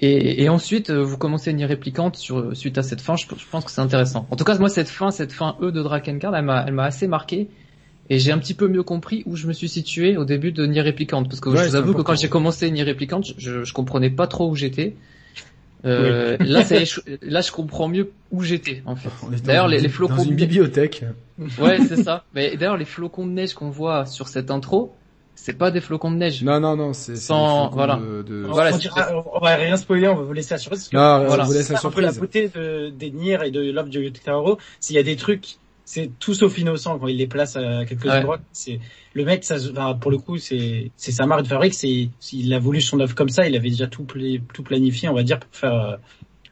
[0.00, 3.16] Et, et ensuite, euh, vous commencez Nier Replicant sur suite à cette fin.
[3.16, 4.26] Je, je pense que c'est intéressant.
[4.30, 6.84] En tout cas, moi, cette fin, cette fin E de Drakengard, elle m'a, elle m'a
[6.84, 7.48] assez marqué.
[8.10, 10.64] Et j'ai un petit peu mieux compris où je me suis situé au début de
[10.66, 11.24] Nier Replicant.
[11.24, 14.08] Parce que Ouais, je vous avoue que quand j'ai commencé Nier Replicant, je, je comprenais
[14.10, 14.94] pas trop où j'étais.
[15.84, 19.10] Euh, là, ça je- là, je comprends mieux où j'étais, en fait.
[19.44, 21.04] D'ailleurs, une- les, dans une bibliothèque.
[21.60, 22.24] Ouais, c'est ça.
[22.34, 24.94] Mais d'ailleurs, les flocons de neige qu'on voit sur cette intro,
[25.40, 26.42] c'est pas des flocons de neige.
[26.42, 27.96] Non, non, non, c'est Sans- voilà.
[27.96, 30.58] de, de- Voilà, on, c'est- dira- on va rien spoiler, on va vous laisser la
[30.58, 30.90] surprise.
[30.92, 31.44] Non, Voilà.
[31.44, 32.50] on vous laisse c'est la un peu la surprise.
[32.50, 35.56] beauté de, des Nier et de Love du Taro, c'est il y a des trucs,
[35.84, 38.18] c'est tout sauf innocent quand il les place à quelques Ouais.
[38.18, 38.38] endroits.
[38.52, 38.78] C'est
[39.14, 41.74] le mec, ça, enfin, pour le coup, c'est c'est sa marque de fabrique.
[41.74, 45.08] C'est il a voulu son œuvre comme ça, il avait déjà tout pla- tout planifié,
[45.08, 45.96] on va dire, pour faire euh,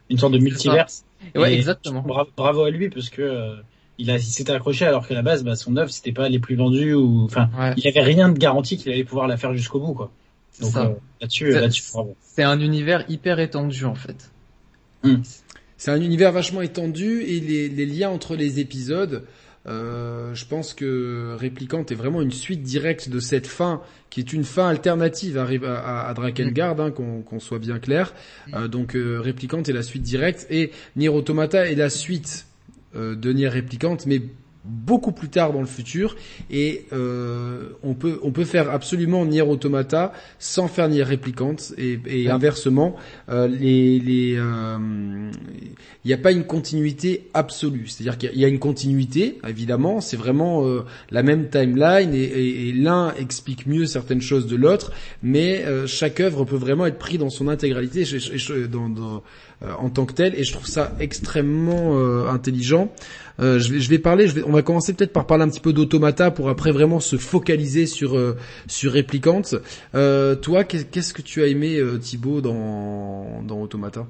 [0.09, 1.05] une sorte de multiverse.
[1.35, 2.03] Et ouais, Et exactement.
[2.03, 3.57] Bravo, bravo à lui parce que euh,
[3.99, 6.39] il a il s'était accroché alors qu'à la base, bah, son œuvre c'était pas les
[6.39, 9.55] plus vendus ou enfin Ouais, il avait rien de garanti qu'il allait pouvoir la faire
[9.55, 10.11] jusqu'au bout quoi.
[10.53, 12.17] c'est Donc euh, là-dessus, C'est- là-dessus, bravo.
[12.21, 14.31] C'est un univers hyper étendu, en fait.
[15.79, 19.25] C'est un univers vachement étendu et les, les liens entre les épisodes,
[19.69, 24.33] euh, je pense que Réplicante est vraiment une suite directe de cette fin qui est
[24.33, 28.15] une fin alternative à, Ré- à, à Drakengard, hein, qu'on soit bien clair.
[28.55, 32.47] Euh, donc euh, Réplicante est la suite directe et Nier Automata est la suite
[32.95, 34.21] euh, de Nier Réplicante, mais
[34.69, 36.17] beaucoup plus tard dans le futur.
[36.51, 42.01] Et euh, on peut on peut faire absolument Nier Automata sans faire Nier Réplicante et,
[42.07, 42.97] et inversement
[43.29, 45.31] euh, les les euh,
[46.05, 47.87] il n'y a pas une continuité absolue.
[47.87, 52.69] C'est-à-dire qu'il y a- une continuité évidemment c'est vraiment euh, la même timeline et, et-
[52.69, 54.91] et l'un explique mieux certaines choses de l'autre
[55.23, 58.03] mais euh, chaque œuvre peut vraiment être pris dans son intégralité
[58.69, 62.93] dans, dans, euh, en tant que tel et je trouve ça extrêmement euh, intelligent
[63.39, 65.49] euh, je, vais, je vais parler, je vais, on va commencer peut-être par parler un
[65.51, 69.55] petit peu d'automata pour après vraiment se focaliser sur euh, sur Réplicante.
[69.95, 74.07] Euh, toi, qu'est- qu'est-ce que tu as aimé euh, Thibaut dans dans Automata?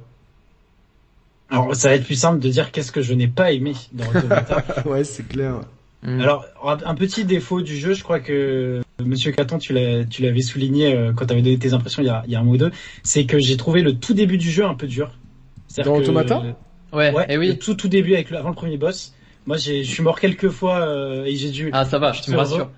[1.50, 4.06] Alors ça va être plus simple de dire qu'est-ce que je n'ai pas aimé dans
[4.06, 4.64] Automata.
[4.87, 5.61] Ouais, c'est clair.
[6.02, 6.20] Mm.
[6.20, 10.42] Alors un petit défaut du jeu, je crois que Monsieur Caton, tu l'as tu l'avais
[10.42, 12.44] souligné euh, quand tu avais donné tes impressions il y a, il y a un
[12.44, 12.70] mois ou deux,
[13.02, 15.11] c'est que j'ai trouvé le tout début du jeu un peu dur.
[15.76, 16.42] C'est-à-dire Dans que- Automata?
[16.92, 17.58] Ouais, Ouais, et le oui.
[17.58, 19.12] tout tout début avec le, avant le premier boss.
[19.46, 22.22] Moi j'ai je suis mort quelques fois euh, et j'ai dû Ah, ça va, je
[22.22, 22.70] te Tu rassure.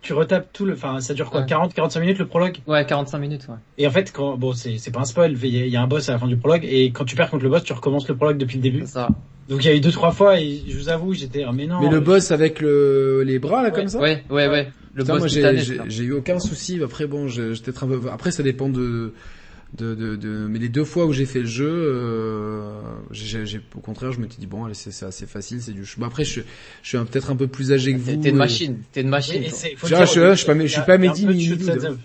[0.00, 1.46] tu retapes tout le enfin ça dure quoi Ouais.
[1.46, 2.56] 40 45 minutes le prologue?
[2.66, 3.56] Ouais, 45 minutes, ouais.
[3.76, 5.76] et en fait quand bon c'est c'est pas un spoil, il y, a- il y
[5.76, 7.62] a un boss à la fin du prologue et quand tu perds contre le boss,
[7.64, 8.80] tu recommences le prologue depuis le début.
[8.80, 9.10] C'est ça.
[9.48, 11.66] Donc il y a eu deux trois fois et je vous avoue, j'étais ah, mais
[11.66, 11.80] non.
[11.82, 13.98] Mais le boss avec le les bras là comme ça?
[14.00, 14.70] Ouais, ouais, ouais.
[14.94, 16.80] Le Putain, boss moi j'ai eu aucun souci.
[16.82, 18.00] Après bon, j'ai- j'étais un peu.
[18.10, 19.12] Après ça dépend de
[19.76, 23.60] de, de, de- mais les deux fois où j'ai fait le jeu, euh, j'ai, j'ai-
[23.76, 25.82] au contraire, je me suis dit bon, allez, c'est, c'est assez facile, c'est du.
[25.98, 26.40] Bon, après, je,
[26.82, 28.16] je suis peut-être un peu plus âgé que vous.
[28.16, 29.42] T'es une et- machine, t'es une machine.
[29.42, 30.82] et c'est- faut Je- dire, je- début, je suis pas- je il y suis a-
[30.84, 31.98] pas Mehdi ni them.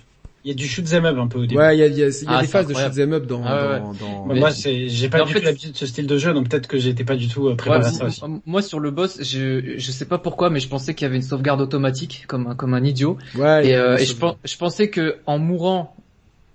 [0.44, 1.58] Il y a du shoot them up un peu au début.
[1.58, 2.98] Ouais, il y a, il y a, il y a Ah, des phases de shoot
[2.98, 3.44] 'em up dans.
[3.46, 5.86] Ah ouais, dans, dans- Mais- moi, c'est, j'ai pas du fait- tout l'habitude de ce
[5.86, 8.06] style de jeu, donc peut-être que j'étais pas du tout euh, Ouais, préparé à ça
[8.08, 8.22] aussi.
[8.48, 11.18] moi sur le boss, je je sais pas pourquoi, mais je pensais qu'il y avait
[11.18, 13.20] une sauvegarde automatique comme un comme un idiot.
[13.36, 15.96] Ouais, il y Et, a euh, des et je, je pensais que en mourant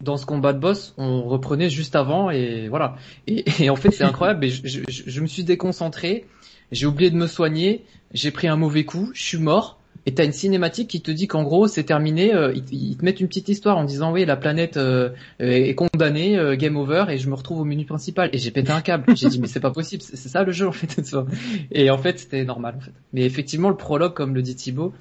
[0.01, 2.97] dans ce combat de boss, on reprenait juste avant et voilà.
[3.27, 4.47] Et, en fait, c'est incroyable.
[4.49, 6.27] Je me suis déconcentré,
[6.73, 9.79] j'ai oublié de me soigner, j'ai pris un mauvais coup, je suis mort.
[10.05, 12.35] et t'as une cinématique qui te dit qu'en gros c'est terminé.
[12.35, 16.39] Euh, ils, te mettent une petite histoire en disant oui la planète euh, est condamnée,
[16.39, 18.31] euh, game over, et je me retrouve au menu principal.
[18.33, 19.17] Et j'ai pété un câble.
[19.17, 21.01] j'ai dit mais c'est pas possible, c'est ça le jeu en fait.
[21.73, 22.93] et en fait c'était normal en fait.
[23.13, 24.93] Mais effectivement le prologue comme le dit Thibaut,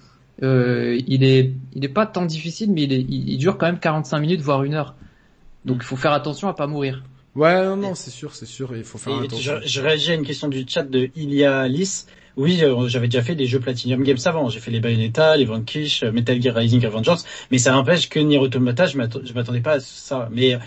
[0.42, 4.20] il est il est pas tant difficile, mais il, est, il, dure quand même 45
[4.20, 4.96] minutes voire une heure.
[5.66, 7.04] Donc il faut faire attention à pas mourir.
[7.36, 9.60] Ouais, non, non, c'est sûr, c'est sûr, il faut faire attention.
[9.62, 12.08] Je, je, réagis à une question du chat de Ilia Alice.
[12.38, 14.50] Oui, euh, j'avais déjà fait des jeux Platinum Games avant.
[14.50, 18.20] J'ai fait les Bayonetta, les Vanquish, euh, Metal Gear Rising Revengeance, mais ça n'empêche que
[18.20, 20.30] Nier Automata, je m'attendais pas à ça.
[20.32, 20.58] Mais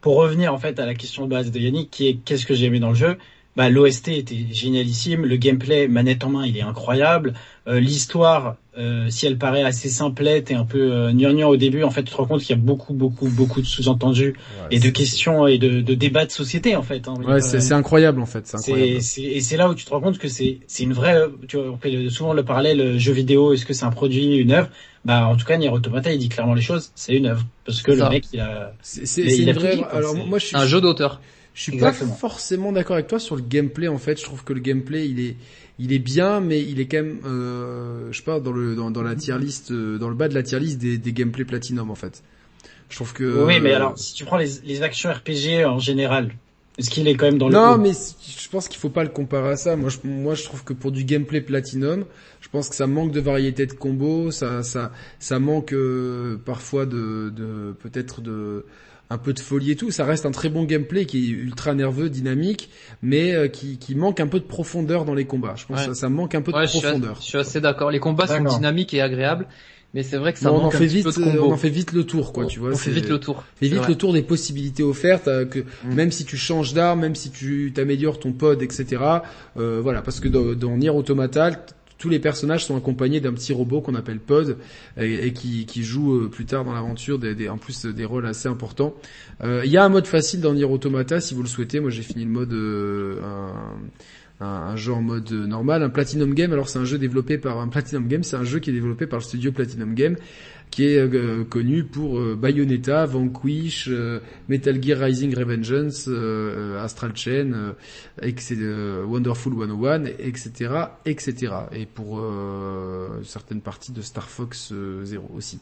[0.00, 2.54] pour revenir en fait à la question de base de Yannick, qui est qu'est-ce que
[2.54, 3.16] j'ai aimé dans le jeu?
[3.56, 7.34] Bah, l'OST était génialissime, le gameplay manette en main il est incroyable,
[7.68, 11.90] euh, l'histoire euh, si elle paraît assez simplette et un peu euh, au début, en
[11.90, 14.34] fait tu te rends compte qu'il y a beaucoup beaucoup beaucoup de sous-entendus
[14.70, 17.06] et de questions et de, de, débats de société en fait.
[17.06, 18.46] Hein, ouais, c'est incroyable en fait.
[18.46, 21.56] C'est et c'est là où tu te rends compte que c'est c'est une vraie, tu
[21.56, 24.52] vois, on fait souvent le parallèle euh, jeu vidéo, est-ce que c'est un produit, une
[24.52, 24.68] œuvre?
[25.04, 27.82] Bah en tout cas Nier Automata il dit clairement les choses, c'est une œuvre parce
[27.82, 28.74] que le mec il a.
[28.82, 29.78] C'est une vraie.
[29.92, 31.20] Alors moi je suis un jeu d'auteur.
[31.54, 34.18] Je suis pas forcément d'accord avec toi sur le gameplay en fait.
[34.18, 35.36] Je trouve que le gameplay il est
[35.78, 38.90] il est bien, mais il est quand même, euh, je sais pas, dans le dans,
[38.90, 41.44] dans la tier list, euh, dans le bas de la tier list des, des gameplay
[41.44, 42.22] platinum en fait.
[42.90, 43.44] Je trouve que.
[43.44, 46.30] Oui, mais euh, alors si tu prends les, les actions RPG en général,
[46.78, 49.10] est-ce qu'il est quand même dans le Non, mais je pense qu'il faut pas le
[49.10, 49.76] comparer à ça.
[49.76, 52.04] Moi, je, moi, je trouve que pour du gameplay platinum,
[52.40, 56.84] je pense que ça manque de variété de combos, ça, ça, ça manque euh, parfois
[56.84, 58.66] de, de peut-être de
[59.14, 59.90] un peu de folie et tout.
[59.90, 62.68] Ça reste un très bon gameplay qui est ultra nerveux, dynamique,
[63.02, 65.54] mais euh, qui, qui manque un peu de profondeur dans les combats.
[65.56, 67.16] Je pense que ça, ça, manque un peu de profondeur.
[67.20, 67.90] Je suis, assez d'accord.
[67.90, 69.46] Les combats sont dynamiques et agréables.
[69.94, 71.68] Mais c'est vrai que ça manque on en fait vite, peu de On en fait
[71.68, 72.70] vite le tour, quoi, tu vois.
[72.70, 73.44] On fait vite le tour.
[73.54, 75.94] Fait vite le tour des possibilités offertes, euh, que mm.
[75.94, 79.00] même si tu changes d'arme, même si tu t'améliores ton pod, etc.
[79.56, 81.52] Euh, voilà, parce que dans, dans Nier Automata,
[82.04, 84.58] tous les personnages sont accompagnés d'un petit robot qu'on appelle Pod
[84.98, 88.94] et, qui, joue euh, plus tard dans l'aventure en plus des rôles assez importants.
[89.42, 90.66] Euh, il y a un mode facile dans Nier
[91.20, 91.80] si vous le souhaitez.
[91.80, 93.22] Moi j'ai fini le mode euh,
[94.38, 96.52] un, un, jeu en mode normal, un Platinum Game.
[96.52, 99.06] Alors c'est un jeu développé par un Platinum Game, c'est un jeu qui est développé
[99.06, 100.16] par le studio Platinum Game
[100.74, 106.08] qui est euh, connu pour euh, Bayonetta, Vanquish, euh, Metal Gear Rising Revengeance,
[106.82, 107.74] Astral Chain,
[109.06, 110.50] Wonderful 101, etc.,
[111.06, 111.52] etc.
[111.70, 112.20] Et pour
[113.22, 114.72] certaines parties de Star Fox
[115.04, 115.60] Zero aussi.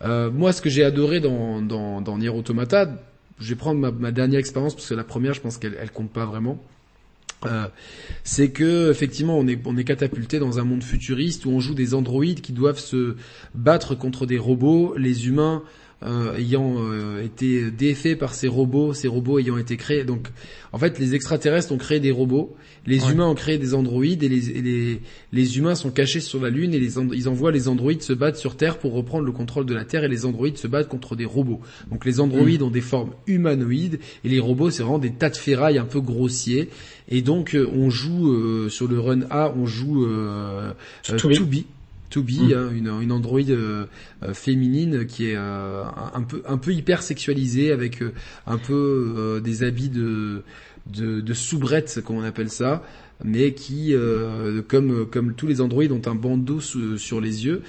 [0.00, 2.88] moi, ce que j'ai adoré dans, dans, dans Nier Automata,
[3.40, 5.90] je vais prendre ma, ma dernière expérience parce que la première, je pense qu'elle elle
[5.90, 6.62] compte pas vraiment.
[7.46, 7.68] Euh,
[8.22, 11.74] c'est que effectivement on est on est catapulté dans un monde futuriste où on joue
[11.74, 13.16] des androïdes qui doivent se
[13.54, 15.62] battre contre des robots, les humains
[16.02, 20.04] euh, ayant euh, été défaits par ces robots, ces robots ayant été créés.
[20.04, 20.28] Donc,
[20.72, 22.54] en fait, les extraterrestres ont créé des robots,
[22.86, 25.00] les humains ont créé des androïdes, et les, les,
[25.32, 28.36] les, humains sont cachés sur la Lune, et les, ils envoient les androïdes se battre
[28.36, 31.16] sur Terre pour reprendre le contrôle de la Terre, et les androïdes se battent contre
[31.16, 31.60] des robots.
[31.90, 32.64] Donc, les androïdes mm.
[32.64, 36.00] ont des formes humanoïdes, et les robots, c'est vraiment des tas de ferrailles un peu
[36.00, 36.68] grossiers.
[37.08, 40.72] Et donc, euh, on joue sur le run A, on joue euh,
[41.16, 41.64] To Be,
[42.22, 42.52] mm.
[42.52, 43.86] hein, une, une Android euh,
[44.22, 48.02] euh, féminine qui est euh, un peu un peu hyper sexualisée avec
[48.46, 50.42] un peu des habits de
[50.86, 52.82] de, de soubrette comme on appelle ça
[53.22, 53.94] mais qui,
[54.68, 57.62] comme comme tous les androïdes, ont un bandeau sur les yeux.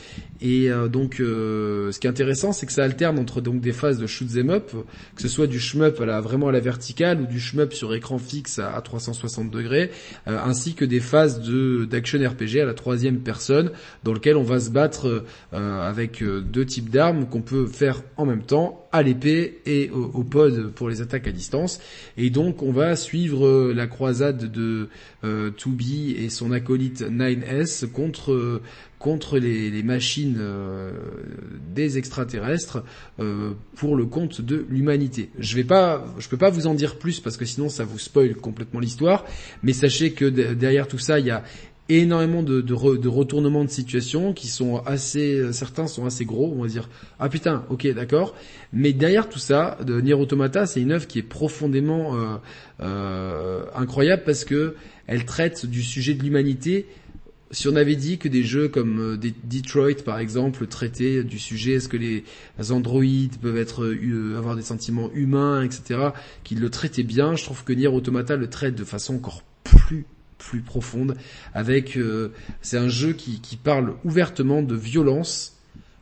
[0.45, 3.73] Et euh, donc, euh, ce qui est intéressant, c'est que ça alterne entre donc des
[3.73, 4.73] phases de shoot them up,
[5.15, 8.59] que ce soit du shmup vraiment à la verticale ou du shmup sur écran fixe
[8.59, 9.89] à, 360 degrés,
[10.27, 13.71] ainsi que des phases de d'action RPG à la troisième personne,
[14.03, 18.43] dans lequel on va se battre avec deux types d'armes qu'on peut faire en même
[18.43, 21.79] temps à l'épée et au, au, pod pour les attaques à distance.
[22.17, 24.89] Et donc, on va suivre la croisade de
[25.23, 25.51] euh,
[26.17, 28.61] et son acolyte 9S contre
[29.05, 30.89] contre les, machines euh,
[31.75, 32.83] des extraterrestres
[33.19, 35.29] euh, pour le compte de l'humanité.
[35.37, 37.99] Je vais pas, je peux pas vous en dire plus parce que sinon ça vous
[37.99, 39.23] spoil complètement l'histoire.
[39.61, 41.43] Mais sachez que derrière tout ça, il y a
[41.87, 46.89] énormément de, retournements de situation qui sont assez, certains sont assez gros, on va dire,
[47.19, 48.33] ah putain, ok, d'accord.
[48.73, 52.15] Mais derrière tout ça, de Nier Automata, c'est une œuvre qui est profondément
[52.81, 54.73] euh, incroyable parce que
[55.05, 56.87] elle traite du sujet de l'humanité.
[57.51, 61.73] Si on avait dit que des jeux comme euh, Detroit, par exemple, traitaient du sujet
[61.73, 62.23] est-ce que les
[62.71, 63.95] androïdes peuvent être
[64.37, 66.09] avoir des sentiments humains, etc.,
[66.43, 70.05] qu'ils le traitaient bien, je trouve que Nier Automata le traite de façon encore plus
[70.37, 71.15] plus profonde.
[71.53, 72.31] Avec, euh,
[72.61, 75.57] c'est un jeu qui, qui parle ouvertement de violence,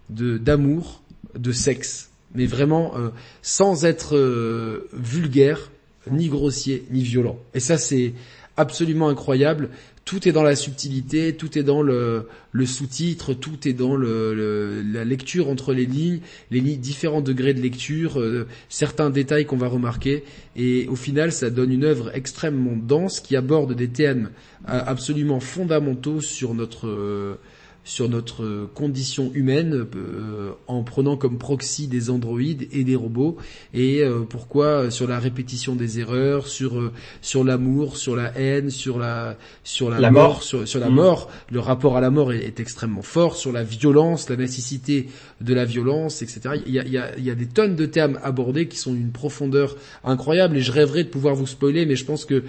[0.10, 1.02] de d'amour,
[1.38, 3.10] de sexe, mais vraiment euh,
[3.42, 5.72] sans être euh, vulgaire,
[6.12, 7.38] ni grossier, ni violent.
[7.54, 8.14] Et ça, c'est
[8.58, 9.70] absolument incroyable.
[10.06, 12.28] Tout est dans la subtilité, tout est dans le,
[12.66, 16.20] sous-titre, tout est dans la lecture entre les lignes,
[16.52, 20.26] les différents degrés de lecture, euh, certains détails qu'on va remarquer.
[20.58, 24.32] Et au final, ça donne une œuvre extrêmement dense qui aborde des thèmes
[24.68, 27.36] euh, absolument fondamentaux sur notre euh,
[27.84, 33.38] sur notre condition humaine euh, en prenant comme proxy des androïdes et des robots
[33.74, 36.92] et euh, pourquoi euh, sur la répétition des erreurs sur
[37.22, 40.94] sur l'amour sur la haine sur la sur la, mort, sur, sur la mm.
[40.94, 41.30] mort.
[41.52, 45.10] Le rapport à la mort est, extrêmement fort sur la violence la nécessité
[45.42, 47.76] de la violence etc il y a, il y a, il y a des tonnes
[47.76, 51.86] de thèmes abordés qui sont d'une profondeur incroyable et je rêverais de pouvoir vous spoiler
[51.86, 52.44] mais je pense que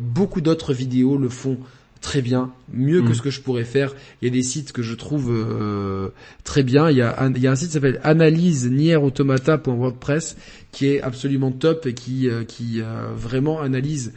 [0.00, 1.58] beaucoup d'autres vidéos le font
[2.04, 3.14] très bien, mieux que mm.
[3.14, 3.94] ce que je pourrais faire.
[4.20, 6.10] Il y a des sites que je trouve euh,
[6.44, 6.90] très bien.
[6.90, 10.36] Il y a un, il y a un site qui s'appelle analyse automata.wordpress
[10.70, 14.12] qui est absolument top et qui euh, qui euh, vraiment analyse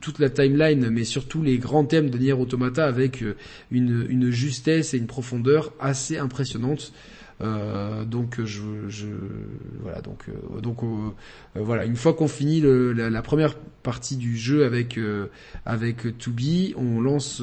[0.00, 3.22] toute la timeline, mais surtout les grands thèmes de Nier Automata avec
[3.70, 6.94] une, une justesse et une profondeur assez impressionnantes.
[7.42, 9.08] Euh, donc je, je,
[9.82, 11.10] voilà donc euh, donc euh,
[11.54, 14.98] voilà une fois qu'on finit la, première partie du jeu avec
[15.66, 17.42] avec 2B, on lance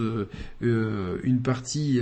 [0.61, 2.01] une partie,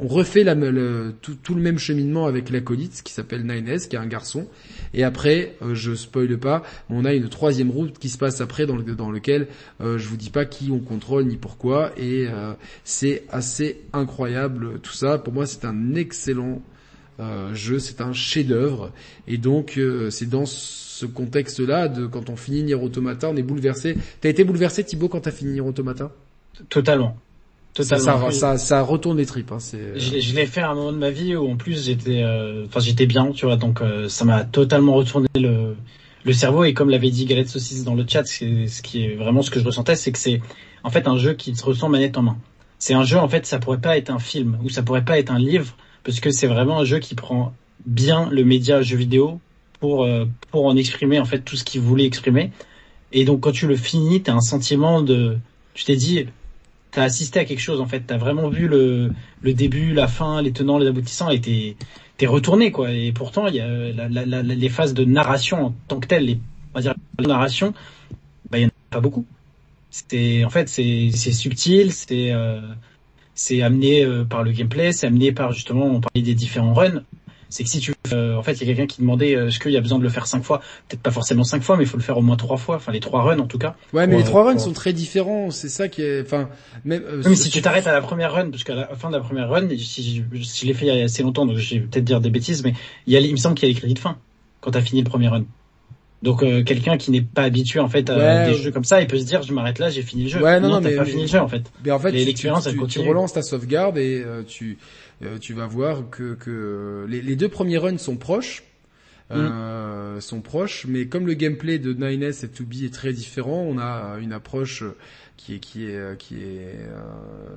[0.00, 3.98] on, refait la, le, tout, le même cheminement avec l'acolyte qui s'appelle 9S, qui est
[3.98, 4.48] un garçon.
[4.94, 8.76] Et après, je spoile pas, on a une troisième route qui se passe après dans,
[8.76, 9.48] le, dans lequel
[9.80, 11.92] je vous dis pas qui on contrôle ni pourquoi.
[11.98, 12.26] Et
[12.84, 15.18] c'est assez incroyable tout ça.
[15.18, 16.73] Pour moi, c'est un excellent euh,
[17.52, 18.90] jeu, c'est un chef-d'œuvre,
[19.28, 23.42] et donc euh, c'est dans ce contexte-là, de quand on finit Nier Automata, on est
[23.42, 23.96] bouleversé.
[24.20, 26.10] T'as été bouleversé Thibaut quand t'as fini Nier Automata?
[26.68, 27.16] Totalement.
[27.72, 28.30] Totalement.
[28.30, 29.50] Ça, ça, ça, retourne les tripes.
[29.50, 29.98] Hein, c'est...
[29.98, 32.66] Je, je l'ai fait à un moment de ma vie où en plus j'étais, euh,
[32.66, 35.74] enfin j'étais bien, tu vois, donc ça m'a totalement retourné le,
[36.24, 39.42] le cerveau et comme l'avait dit Galette Saucisse dans le chat, ce qui est vraiment
[39.42, 40.40] ce que je ressentais, c'est que c'est
[40.82, 42.38] en fait un jeu qui se ressent manette en main.
[42.78, 45.18] C'est un jeu en fait, ça pourrait pas être un film ou ça pourrait pas
[45.18, 47.54] être un livre parce que c'est vraiment un jeu qui prend
[47.86, 49.40] bien le média jeu vidéo
[49.80, 52.52] pour euh, pour en exprimer en fait tout ce qu'il voulait exprimer.
[53.12, 55.38] Et donc quand tu le finis, t'as un sentiment de,
[55.74, 56.26] tu t'es dit,
[56.90, 59.10] t'as assisté à quelque chose en fait, t'as vraiment vu le
[59.42, 61.76] le début, la fin, les tenants, les aboutissants, et t'es
[62.16, 62.90] t'es retourné quoi.
[62.92, 66.26] Et pourtant il y a la, la, les phases de narration en tant que telles,
[66.26, 66.38] les
[66.74, 67.72] on va dire la narration,
[68.50, 69.24] bah il y en a pas beaucoup.
[69.90, 72.60] C'est en fait c'est c'est subtil, c'est euh,
[73.34, 77.02] c'est amené euh, par le gameplay, c'est amené par justement, on parlait des différents runs.
[77.50, 79.60] C'est que si tu, euh, en fait, il y a quelqu'un qui demandait euh, est-ce
[79.60, 81.84] qu'il y a besoin de le faire cinq fois, peut-être pas forcément cinq fois, mais
[81.84, 83.76] il faut le faire au moins trois fois, enfin les trois runs en tout cas.
[83.92, 86.48] Ouais, mais les trois runs sont très différents, c'est ça qui est, enfin,
[86.84, 87.04] même.
[87.24, 89.48] mais si tu t'arrêtes à la première run, parce qu'à la fin de la première
[89.48, 92.04] run, si, si je l'ai fait il y a assez longtemps, donc je vais peut-être
[92.04, 92.74] dire des bêtises, mais
[93.06, 94.16] il y a, il me semble qu'il y a les crédits de fin
[94.60, 95.44] quand t'as fini le premier run.
[96.24, 99.06] Donc euh, quelqu'un qui n'est pas habitué en fait à des jeux comme ça, il
[99.06, 100.42] peut se dire je m'arrête là, j'ai fini le jeu.
[100.42, 101.70] Ouais, non, non, mais pas fini le jeu en fait.
[101.84, 104.78] Mais en fait, l'expérience tu, tu, relances ta sauvegarde et euh, tu
[105.22, 108.64] euh, tu vas voir que que les, les deux premiers runs sont proches.
[109.30, 110.20] Mm.
[110.20, 114.18] sont proches, mais comme le gameplay de 9S et 2B est très différent, on a
[114.20, 114.84] une approche
[115.36, 116.78] qui est qui est qui est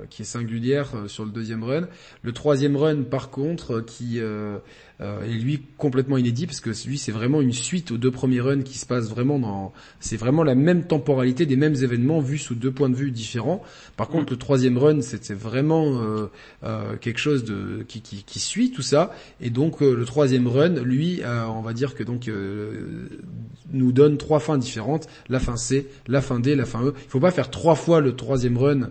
[0.08, 1.86] qui est singulière sur le deuxième run.
[2.22, 4.18] Le troisième run, par contre, qui
[5.00, 8.40] euh, et lui complètement inédit parce que lui c'est vraiment une suite aux deux premiers
[8.40, 12.38] runs qui se passe vraiment dans c'est vraiment la même temporalité des mêmes événements vus
[12.38, 13.62] sous deux points de vue différents.
[13.96, 14.30] Par contre mm.
[14.30, 16.26] le troisième run c'était vraiment euh,
[16.64, 20.48] euh, quelque chose de qui, qui, qui, suit tout ça et donc euh, le troisième
[20.48, 22.30] run lui on va dire que donc
[23.72, 26.94] nous donne trois fins différentes la fin C, la fin D, la fin E.
[26.96, 28.86] Il faut pas faire trois fois le troisième run euh,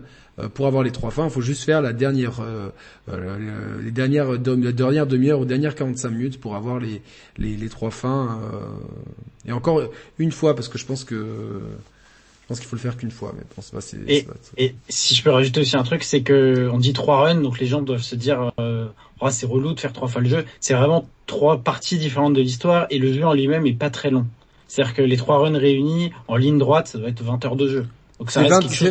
[0.54, 2.68] pour avoir les trois fins, il faut juste faire la dernière, euh,
[3.08, 7.02] euh les dernières, la dernière demi-heure ou dernière 45 minutes pour avoir les,
[7.38, 8.40] les, les trois fins.
[8.42, 9.82] Euh, et encore
[10.18, 13.34] une fois, parce que je pense que je pense qu'il faut le faire qu'une fois,
[13.36, 16.70] mais bon, pas, c'est, et, et, si je peux rajouter aussi un truc, c'est que
[16.72, 18.86] on dit trois runs, donc les gens doivent se dire, euh,
[19.20, 20.44] oh, c'est relou de faire trois fois le jeu.
[20.60, 24.10] C'est vraiment trois parties différentes de l'histoire et le jeu en lui-même est pas très
[24.10, 24.26] long.
[24.66, 27.68] C'est-à-dire que les trois runs réunis en ligne droite, ça doit être 20 heures de
[27.68, 27.86] jeu.
[28.18, 28.42] Donc ça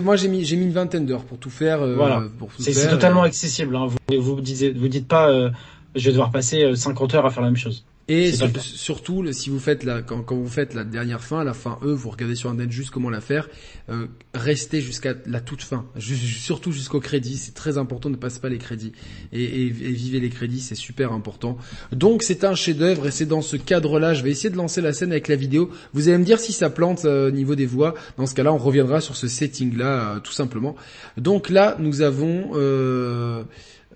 [0.01, 1.81] Moi j'ai mis j'ai mis une vingtaine d'heures pour tout faire.
[1.81, 2.23] Euh, voilà.
[2.59, 3.75] C'est totalement accessible.
[3.75, 3.87] Hein.
[4.09, 5.49] Vous vous disiez vous dites pas euh,
[5.95, 7.85] je vais devoir passer 50 euh, heures à faire la même chose.
[8.09, 11.77] Et surtout, si vous faites la, quand, quand, vous faites la dernière fin, la fin
[11.83, 13.49] E, vous regardez sur net juste comment la faire.
[13.89, 17.37] Euh, restez jusqu'à la toute fin, surtout jusqu'au crédit.
[17.37, 18.93] C'est très important, ne passez pas les crédits
[19.33, 21.57] et, et, et vivez les crédits, c'est super important.
[21.91, 24.13] Donc c'est un chef-d'œuvre et c'est dans ce cadre-là.
[24.13, 25.69] Je vais essayer de lancer la scène avec la vidéo.
[25.93, 27.93] Vous allez me dire si ça plante euh, au niveau des voix.
[28.17, 30.75] Dans ce cas-là, on reviendra sur ce setting-là, euh, tout simplement.
[31.17, 33.43] Donc là, nous avons euh,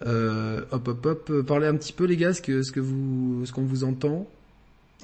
[0.05, 3.45] hop hop hop, euh, parlez un petit peu les gars, ce que ce que vous
[3.45, 4.27] ce qu'on vous entend.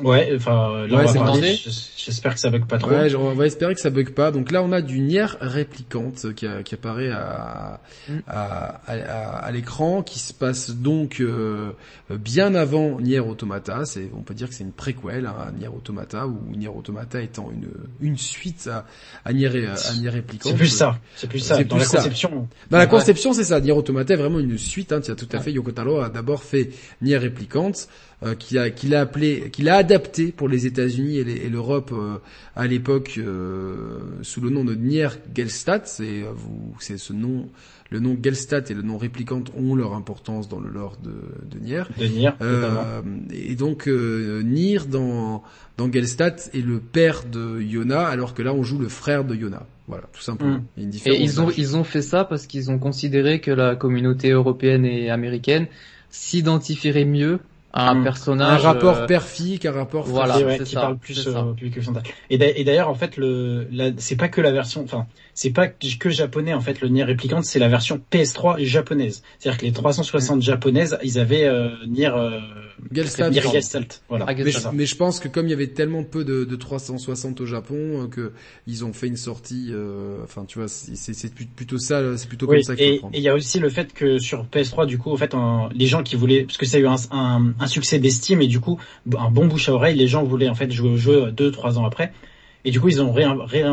[0.04, 2.92] Ouais, enfin, là, Ouais, on va j'espère que ça bug pas trop.
[2.92, 4.32] Ouais, on va espérer que ça bug pas.
[4.32, 8.14] Donc là, on a du Nier réplicante qui, a- qui apparaît à, Mm.
[8.28, 11.72] à, à, à- à l'écran, qui se passe donc euh,
[12.10, 13.86] bien avant Nier Automata.
[13.86, 17.22] C'est, on peut dire que c'est une préquelle hein, à Nier Automata, ou Nier Automata
[17.22, 17.68] étant une,
[18.00, 18.86] une suite à,
[19.26, 20.52] à Nier, à Nier réplicante.
[20.52, 21.58] C'est plus ça, c'est plus ça.
[21.58, 21.98] C'est Dans plus la ça.
[21.98, 22.90] conception, Dans la Ouais.
[22.90, 23.60] conception, c'est ça.
[23.60, 24.92] Nier Automata est vraiment une suite.
[24.92, 25.52] Hein, tu as tout à fait.
[25.52, 26.70] Yoko Taro a d'abord fait
[27.02, 27.72] Nier Replicant,
[28.24, 32.18] euh, qu'il a, qu'il a appelé, qu'il a adapté pour les États-Unis et, l'Europe euh,
[32.56, 35.82] à l'époque euh, sous le nom de Nier Gelstat.
[35.86, 37.48] C'est, euh, vous, c'est ce nom.
[37.90, 41.14] Le nom Gelstat et le nom Replicant ont leur importance dans le lore de,
[41.50, 41.84] de Nier.
[41.98, 42.32] de Nier.
[42.42, 43.02] Euh,
[43.32, 45.44] et donc euh, Nier dans
[45.78, 49.36] dans Gelstat est le père de Yona, alors que là on joue le frère de
[49.36, 49.66] Yona.
[49.88, 50.58] Voilà, tout simplement.
[50.58, 50.64] Mm.
[50.78, 53.40] Il y a une Et ils ont ils ont fait ça parce qu'ils ont considéré
[53.40, 55.68] que la communauté européenne et américaine
[56.10, 57.40] s'identifierait mieux
[57.78, 58.62] un un personnage.
[58.62, 60.06] rapport euh, père-fille qu'un rapport.
[60.06, 60.40] Voilà.
[60.40, 62.04] Ouais, qui ça, parle plus c'est euh, au public occidental.
[62.30, 65.68] Et d'a- et d'ailleurs, en fait, le, c'est pas que la version, enfin, c'est pas
[65.68, 69.22] que japonais, en fait, le Nier Replicant, c'est la version PS3 japonaise.
[69.40, 72.40] C'est-à-dire que les 360 japonaises, ils avaient euh, Nier, euh,
[72.92, 73.30] Gelstat.
[73.30, 73.42] Nier.
[73.52, 74.02] Gestalt.
[74.10, 74.26] Voilà.
[74.28, 74.72] Ah, Mais Gestalt.
[74.74, 77.46] je, mais je pense que comme il y avait tellement peu de, de 360 au
[77.46, 78.32] Japon, euh, que
[78.68, 79.70] ils ont fait une sortie.
[79.72, 83.30] euh, Enfin, tu vois, c'est plutôt ça, c'est plutôt Oui, comme ça et il y
[83.30, 86.16] a aussi le fait que sur PS3, du coup, en fait, en- les gens qui
[86.16, 88.80] voulaient, parce que ça a eu un, un, un succès d'estime et du coup,
[89.18, 91.78] un bon bouche à oreille, les gens voulaient en fait jouer au jeu deux, trois
[91.80, 92.12] ans après.
[92.66, 93.64] Et du coup, ils ont ré, ré-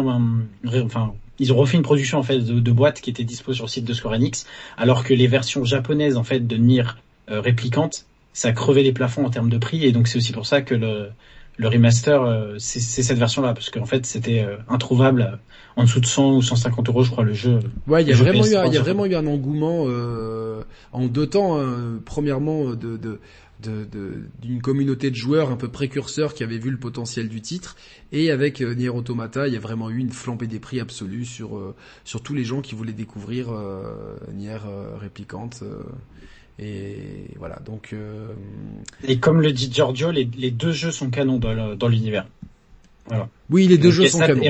[0.65, 3.53] ré- enfin, ils ont refait une production en fait de, de boîte qui était dispo
[3.53, 6.85] sur le site de Square Enix, alors que les versions japonaises en fait de Nier
[7.31, 10.47] euh, réplicantes, ça crevait les plafonds en termes de prix, et donc c'est aussi pour
[10.47, 11.09] ça que le
[11.57, 15.37] le remaster, euh, c'est c'est cette version-là, parce qu'en fait, c'était euh, introuvable euh,
[15.77, 17.61] en dessous de 100 ou 150 euros, je crois, le jeu.
[17.87, 19.85] Ouais, il y a vraiment eu, un- PS3 il y a vraiment eu un engouement
[19.87, 21.61] euh, en deux temps.
[21.61, 22.01] hein.
[22.05, 23.21] Premièrement, de de
[23.63, 27.41] de- de- d'une communauté de joueurs un peu précurseurs qui avaient vu le potentiel du
[27.41, 27.77] titre,
[28.13, 31.25] et avec euh, Nier Automata, il y a vraiment eu une flambée des prix absolue
[31.25, 35.61] sur euh, sur tous les gens qui voulaient découvrir euh, Nier euh, réplicante.
[35.63, 35.83] euh,
[36.59, 37.95] et voilà, donc
[39.07, 41.77] Et comme le dit Giorgio, les, les deux jeux sont canons dans le-
[43.51, 44.41] oui, les deux jeux sont canons.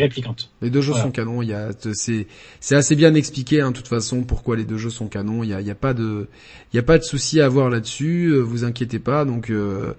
[0.62, 1.04] Les deux jeux Voilà.
[1.04, 1.42] sont canons.
[1.42, 2.26] Il y a, c'est,
[2.60, 5.42] c'est assez bien expliqué, hein, de toute façon, pourquoi les deux jeux sont canons.
[5.42, 6.28] Il y a, il y a pas de,
[6.72, 8.26] il y a pas de souci à avoir là-dessus.
[8.32, 9.24] euh, Vous inquiétez pas.
[9.24, 9.92] Donc, euh,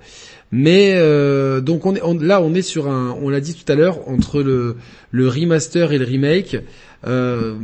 [0.51, 3.69] mais euh, donc on est, on- là, on est sur un, on l'a dit tout
[3.69, 4.77] à l'heure, entre le,
[5.11, 6.57] le remaster et le remake.
[7.05, 7.55] Euh,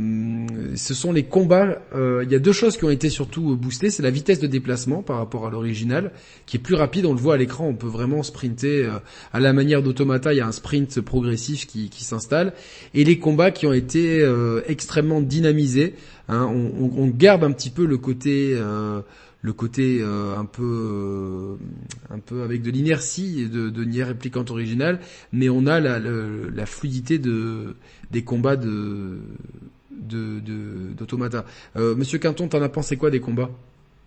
[0.76, 1.82] ce sont les combats.
[1.94, 3.90] euh, il y a deux choses qui ont été surtout boostées.
[3.90, 6.12] C'est la vitesse de déplacement par rapport à l'original,
[6.46, 7.06] qui est plus rapide.
[7.06, 7.66] On le voit à l'écran.
[7.66, 8.98] On peut vraiment sprinter euh,
[9.32, 10.32] à la manière d'Automata.
[10.32, 12.52] Il y a un sprint progressif qui, s'installe.
[12.94, 14.26] Et les combats qui ont été
[14.66, 15.94] extrêmement dynamisés.
[16.28, 16.46] hein.
[16.46, 18.56] on, garde un petit peu le côté.
[19.42, 21.56] Le côté euh, un peu euh,
[22.14, 25.00] un peu avec de l'inertie de, de Nier Replicant original,
[25.32, 27.74] mais on a la, fluidité de
[28.10, 29.18] des combats de
[29.90, 31.44] de de- d'Automata.
[31.76, 33.50] Euh, Monsieur Quinton, t'en as pensé quoi des combats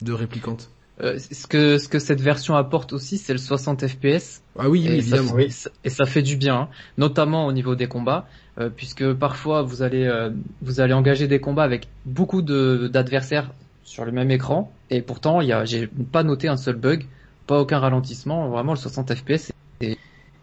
[0.02, 0.58] de Replicant
[1.02, 4.41] Euh, ce que ce que cette version apporte aussi, c'est le 60 FPS.
[4.58, 5.21] Ah oui, oui, et, ça.
[5.34, 5.54] Oui.
[5.84, 6.69] et ça fait du bien, hein.
[6.98, 8.26] notamment au niveau des combats,
[8.58, 10.30] euh, puisque parfois vous allez euh,
[10.62, 13.52] vous allez engager des combats avec beaucoup de d'adversaires
[13.86, 17.06] sur le même écran, et pourtant il y a j'ai pas noté un seul bug,
[17.48, 19.98] pas aucun ralentissement, vraiment le 60 FPS est,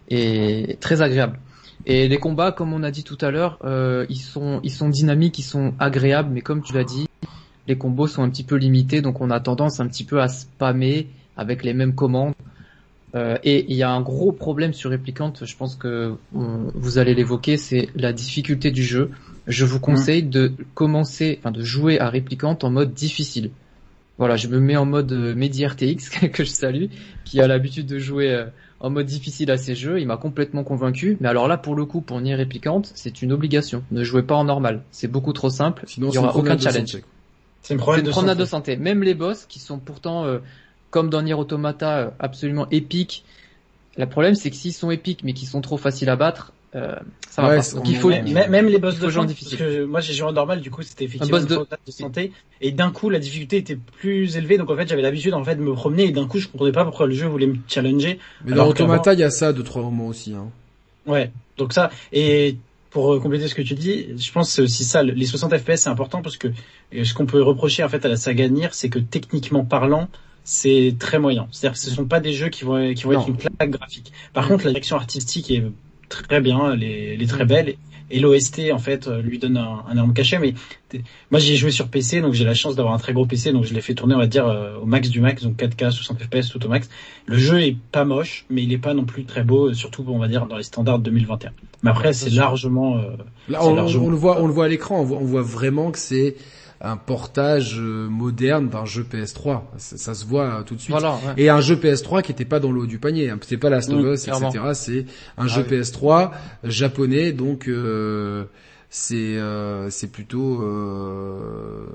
[0.08, 1.38] est très agréable.
[1.84, 4.88] Et les combats, comme on a dit tout à l'heure, euh, ils sont ils sont
[4.88, 7.08] dynamiques, ils sont agréables, mais comme tu l'as dit,
[7.66, 10.28] les combos sont un petit peu limités, donc on a tendance un petit peu à
[10.28, 12.34] spammer avec les mêmes commandes.
[13.14, 17.14] Euh, et il y a un gros problème sur Replicant, je pense que vous allez
[17.14, 19.10] l'évoquer, c'est la difficulté du jeu.
[19.46, 23.50] Je vous conseille de commencer, enfin de jouer à Replicant en mode difficile.
[24.18, 26.86] Voilà, je me mets en mode euh, Mehdi RTX que je salue,
[27.24, 28.44] qui a l'habitude de jouer euh,
[28.78, 30.00] en mode difficile à ces jeux.
[30.00, 31.16] Il m'a complètement convaincu.
[31.20, 33.82] Mais alors là, pour le coup, pour Nier Replicant, c'est une obligation.
[33.90, 34.82] Ne jouez pas en normal.
[34.90, 35.84] C'est beaucoup trop simple.
[35.86, 36.90] Sinon, il y c'est aura aucun challenge.
[36.90, 37.04] santé.
[37.62, 38.72] C'est une promenade de promenade de santé.
[38.72, 38.82] santé.
[38.82, 40.38] Même les boss, qui sont pourtant, euh,
[40.90, 43.24] comme dans Nier Automata, euh, absolument épiques.
[43.96, 46.96] Le problème, c'est que s'ils sont épiques, mais qu'ils sont trop faciles à battre, euh,
[47.28, 47.62] ça va Ouais, pas.
[47.62, 49.58] c'est- Donc on- il faut, Même, même les boss de faut jouer en fin, difficile.
[49.58, 51.78] parce que moi j'ai joué en normal, du coup c'était effectivement boss une de- promenade
[51.86, 55.34] de santé, et d'un coup la difficulté était plus élevée, donc en fait j'avais l'habitude
[55.34, 57.46] en fait de me promener, et d'un coup je comprenais pas pourquoi le jeu voulait
[57.46, 58.18] me challenger.
[58.44, 60.34] Mais dans Automata, il y a ça de trois moments aussi.
[60.34, 60.48] Hein.
[61.06, 62.56] Ouais, donc ça, et
[62.90, 65.26] pour euh, compléter ce que tu dis, je pense que c'est aussi ça, le- les
[65.26, 66.48] 60 FPS c'est important parce que
[66.94, 70.08] euh, ce qu'on peut reprocher en fait à la saga Nier, c'est que techniquement parlant,
[70.44, 71.48] c'est très moyen.
[71.52, 73.20] C'est-à-dire que ce sont pas des jeux qui vont qui vont Non.
[73.20, 74.12] être une plaque graphique.
[74.32, 75.62] Par contre, la direction artistique est
[76.12, 77.74] très bien, elle est, elle est très belle
[78.12, 80.38] et l'OST en fait euh, lui donne un, un énorme cachet.
[80.38, 80.54] Mais
[81.30, 83.52] moi j'y ai joué sur PC, donc j'ai la chance d'avoir un très gros PC,
[83.52, 85.90] donc je l'ai fait tourner on va dire euh, au max du max, donc 4K,
[85.90, 86.88] 60 FPS tout au max.
[87.26, 90.18] Le jeu est pas moche, mais il est pas non plus très beau, surtout on
[90.18, 91.50] va dire dans les standards 2021.
[91.82, 93.16] Mais après c'est largement, euh,
[93.48, 96.36] Là, on, on, le voit, on le voit à l'écran, on voit vraiment que c'est
[96.84, 99.60] un portage euh, moderne d'un jeu PS3.
[99.76, 100.90] Ça, ça, se voit euh, tout de suite.
[100.90, 101.34] Voilà, ouais.
[101.36, 103.30] Et un jeu PS3 qui était pas dans l'eau du panier.
[103.30, 103.38] hein.
[103.42, 104.50] C'est pas Last of Us, etc.
[104.74, 105.06] C'est
[105.38, 105.78] un Ah jeu oui.
[105.78, 106.30] PS3
[106.64, 108.44] japonais, donc euh,
[108.94, 111.86] c'est euh, c'est plutôt euh,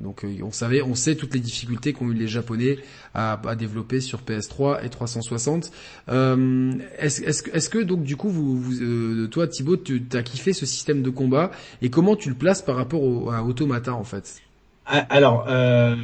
[0.00, 2.78] donc euh, on savait, on sait toutes les difficultés qu'ont eu les Japonais
[3.14, 5.70] à, développer sur PS3 et 360.
[6.08, 10.66] Euh, est-ce est-ce que- donc du coup vous euh, toi Thibaut tu as kiffé ce
[10.66, 14.42] système de combat et comment tu le places par rapport au, à Automata en fait?
[14.86, 15.94] Ah, Alors, euh,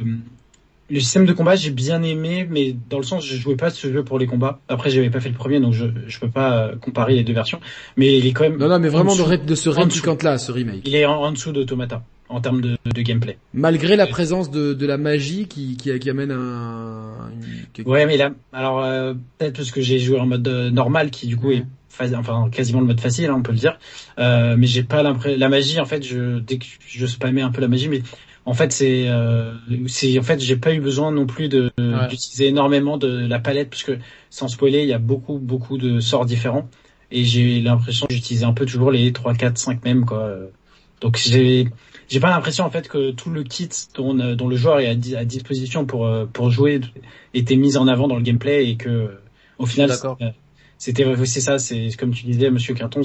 [0.91, 3.91] le système de combat, j'ai bien aimé, mais dans le sens, je jouais pas ce
[3.91, 4.59] jeu pour les combats.
[4.67, 7.33] Après, j'avais pas fait le premier, donc je je peux pas euh, comparer les deux
[7.33, 7.59] versions.
[7.97, 8.57] Mais il est quand même.
[8.57, 10.81] Non non mais vraiment en de, dessous- ré- de ce réplicante là, ce remake.
[10.85, 13.37] Il est en, en dessous d'Automata en termes de, de gameplay.
[13.53, 17.29] Malgré la présence de, de la magie qui, qui, qui amène un...
[17.77, 21.09] une- Ouais, mais là, alors euh, peut-être parce que j'ai joué en mode euh, normal,
[21.11, 21.65] qui du coup est
[21.99, 23.77] enfin quasiment le mode facile, hein, on peut le dire.
[24.17, 25.37] Euh, mais j'ai pas l'impression.
[25.37, 28.01] La magie, en fait, je dès que je spammais un peu la magie, mais
[28.45, 29.53] en fait c'est euh,
[29.87, 32.07] c'est en fait j'ai pas eu besoin non plus de Ouais.
[32.07, 33.97] d'utiliser énormément de la palette parce que
[34.29, 36.69] sans spoiler, il y a beaucoup beaucoup de sorts différents
[37.11, 40.29] et j'ai l'impression j'utilisais un peu toujours les 3 4 5 mêmes quoi.
[41.01, 41.67] Donc j'ai
[42.09, 44.95] j'ai pas l'impression en fait que tout le kit dont, dont le joueur est à,
[44.95, 46.81] di- à disposition pour euh, pour jouer
[47.33, 49.11] était mis en avant dans le gameplay et que
[49.57, 49.89] au final
[50.77, 53.01] c'était c'est ça c'est comme tu disais Monsieur Quinton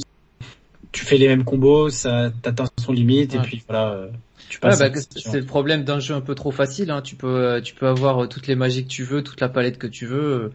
[0.92, 4.08] tu fais les mêmes combos ça t'atteint son limite et puis voilà euh,
[4.48, 6.90] tu bah, c'est le problème d'un jeu un peu trop facile.
[6.90, 7.02] Hein.
[7.02, 9.78] Tu peux, tu peux avoir euh, toutes les magies que tu veux, toute la palette
[9.78, 10.52] que tu veux.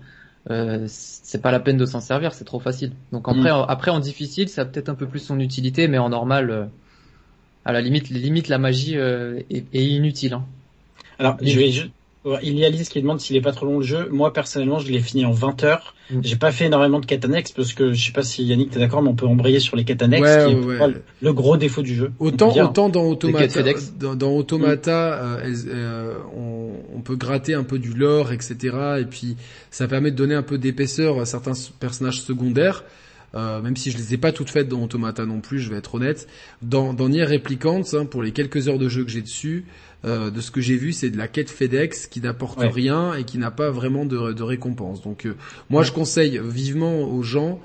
[0.49, 2.93] Euh, c'est pas la peine de s'en servir, c'est trop facile.
[3.11, 3.31] Donc Mm.
[3.37, 6.09] après, en, après en difficile, ça a peut-être un peu plus son utilité, mais en
[6.09, 6.65] normal, euh,
[7.65, 10.33] à la limite, limite la magie euh, est, est inutile.
[10.33, 10.45] Hein.
[11.19, 11.91] Alors, je vais ju-
[12.43, 14.07] il y a Lise qui demande s'il est pas trop long le jeu.
[14.11, 15.95] Moi, personnellement, je l'ai fini en 20 heures.
[16.11, 16.19] Mm.
[16.23, 18.79] J'ai pas fait énormément de quêtes annexes parce que je sais pas si Yannick t'es
[18.79, 20.87] d'accord, mais on peut embrayer sur les quêtes annexes, Ouais, qui est ouais, ouais.
[20.87, 22.11] le- le gros défaut du jeu.
[22.19, 23.93] Autant, autant dans Automata, FedEx.
[23.99, 28.55] dans, dans Automata, euh, euh, on, on peut gratter un peu du lore, etc.
[28.99, 29.35] Et puis,
[29.71, 32.83] ça permet de donner un peu d'épaisseur à certains personnages secondaires.
[33.33, 35.77] Euh, même si je les ai pas toutes faites dans Automata non plus, je vais
[35.77, 36.27] être honnête.
[36.61, 39.65] Dans, dans Nier Replicant, hein, pour les quelques heures de jeu que j'ai dessus,
[40.03, 42.67] euh, de ce que j'ai vu, c'est de la quête FedEx qui n'apporte Ouais.
[42.67, 45.01] rien et qui n'a pas vraiment de, de récompense.
[45.01, 45.35] Donc, euh,
[45.69, 47.59] moi, je conseille vivement aux gens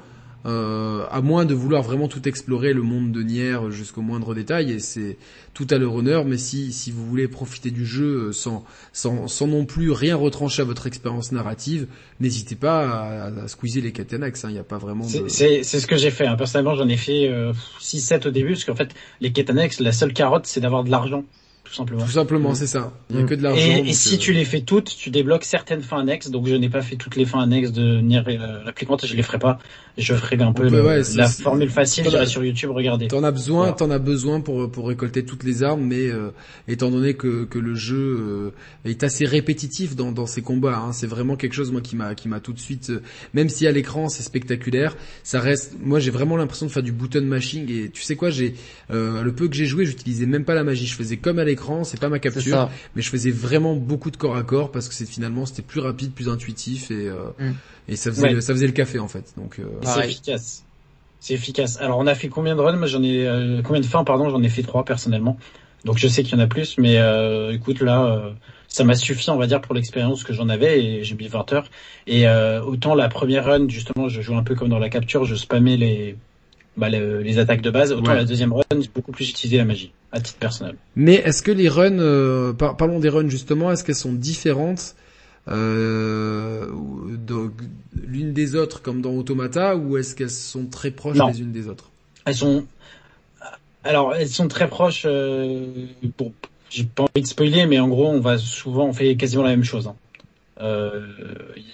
[0.46, 4.72] euh, à moins de vouloir vraiment tout explorer le monde de Nier jusqu'au moindre détail,
[4.72, 5.16] et c'est
[5.54, 9.26] tout à leur honneur, mais si, si vous voulez profiter du jeu euh, sans, sans,
[9.26, 11.86] sans non plus rien retrancher à votre expérience narrative,
[12.20, 15.28] n'hésitez pas à, à squeezer les quêtes annexes, il n'y a pas vraiment de...
[15.28, 16.26] C'est- ce que j'ai fait.
[16.26, 16.36] hein.
[16.36, 18.90] Personnellement, j'en ai fait euh, 6-7 au début, parce qu'en fait,
[19.20, 21.24] les annexes, la seule carotte, c'est d'avoir de l'argent,
[21.66, 22.04] tout simplement.
[22.04, 22.92] Tout simplement, c'est ça.
[23.10, 23.28] Il n'y a Mm.
[23.28, 23.84] que de l'argent.
[23.84, 26.30] Et, si euh, tu les fais toutes, tu débloques certaines fins annexes.
[26.30, 29.22] Donc je n'ai pas fait toutes les fins annexes de Nier euh, Replicant je les
[29.22, 29.58] ferai pas.
[29.98, 32.04] Je ferai un peu ouais, la formule facile.
[32.08, 33.08] J'irai sur YouTube regarder.
[33.08, 33.72] T'en as besoin, Voilà.
[33.72, 36.30] t'en as besoin pour pour récolter toutes les armes, mais euh,
[36.68, 38.50] étant donné que que le jeu euh,
[38.84, 42.14] est assez répétitif dans dans ses combats, hein, c'est vraiment quelque chose moi qui m'a
[42.14, 43.00] qui m'a tout de suite, euh,
[43.32, 45.76] même si à l'écran c'est spectaculaire, ça reste.
[45.82, 48.54] Moi j'ai vraiment l'impression de faire du button mashing et tu sais quoi, j'ai
[48.90, 51.44] euh, le peu que j'ai joué, j'utilisais même pas la magie, je faisais comme à
[51.44, 54.88] l'écran, c'est pas ma capture, mais je faisais vraiment beaucoup de corps à corps parce
[54.88, 57.52] que c'est finalement c'était plus rapide, plus intuitif et euh, Mm.
[57.88, 58.32] et ça faisait Ouais.
[58.34, 59.34] le- ça faisait le café en fait.
[59.36, 60.64] Donc euh, C'est efficace.
[61.20, 61.78] C'est efficace.
[61.80, 62.76] Alors on a fait combien de runs?
[62.76, 64.28] Moi j'en ai euh, combien de fins pardon?
[64.30, 65.36] J'en ai fait trois personnellement.
[65.84, 68.32] Donc je sais qu'il y en a plus, mais euh, écoute là, euh,
[68.68, 71.52] ça m'a suffi on va dire pour l'expérience que j'en avais et j'ai mis 20
[71.52, 71.70] heures.
[72.06, 75.24] Et euh, autant la première run justement, je jouais un peu comme dans la capture,
[75.24, 76.16] je spammais les
[76.76, 77.92] bah, le- les attaques de base.
[77.92, 78.16] Autant Ouais.
[78.16, 80.76] la deuxième run, j'ai beaucoup plus utilisé la magie à titre personnel.
[80.94, 84.94] Mais est-ce que les runs, euh, par- parlons des runs justement, est-ce qu'elles sont différentes
[85.48, 86.66] euh,
[88.06, 91.28] l'une des autres comme dans Automata ou est-ce qu'elles sont très proches Non.
[91.28, 91.90] les unes des autres?
[92.24, 92.64] Elles sont
[93.84, 95.04] alors elles sont très proches.
[95.06, 95.64] Euh,
[96.18, 96.32] bon,
[96.70, 99.50] j'ai pas envie de spoiler, mais en gros on va souvent on fait quasiment la
[99.50, 99.86] même chose.
[99.86, 99.94] hein.
[100.60, 101.06] Euh,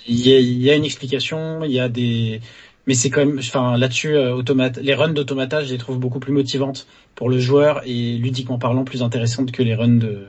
[0.08, 2.40] Il y, a, il y a une explication, il y a des
[2.86, 6.18] mais c'est quand même enfin là-dessus euh, automate les runs d'automata je les trouve beaucoup
[6.20, 10.26] plus motivantes pour le joueur et ludiquement parlant plus intéressantes que les runs de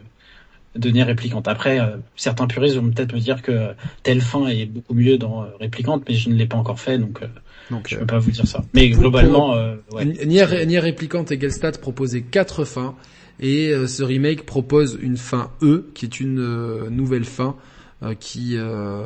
[0.76, 1.48] de Nier Réplicante.
[1.48, 5.44] Après, euh, certains puristes vont peut-être me dire que telle fin est beaucoup mieux dans
[5.44, 7.28] euh, Réplicante, mais je ne l'ai pas encore fait, donc euh,
[7.70, 8.64] Donc, je euh, peux pas vous dire ça.
[8.74, 10.06] Mais Pour- globalement, euh, ouais.
[10.06, 12.96] Nier, Nier et Gelstat proposaient quatre fins
[13.40, 17.73] et euh, ce remake propose une fin E qui est une euh, nouvelle fin euh,
[18.20, 19.04] qui, euh,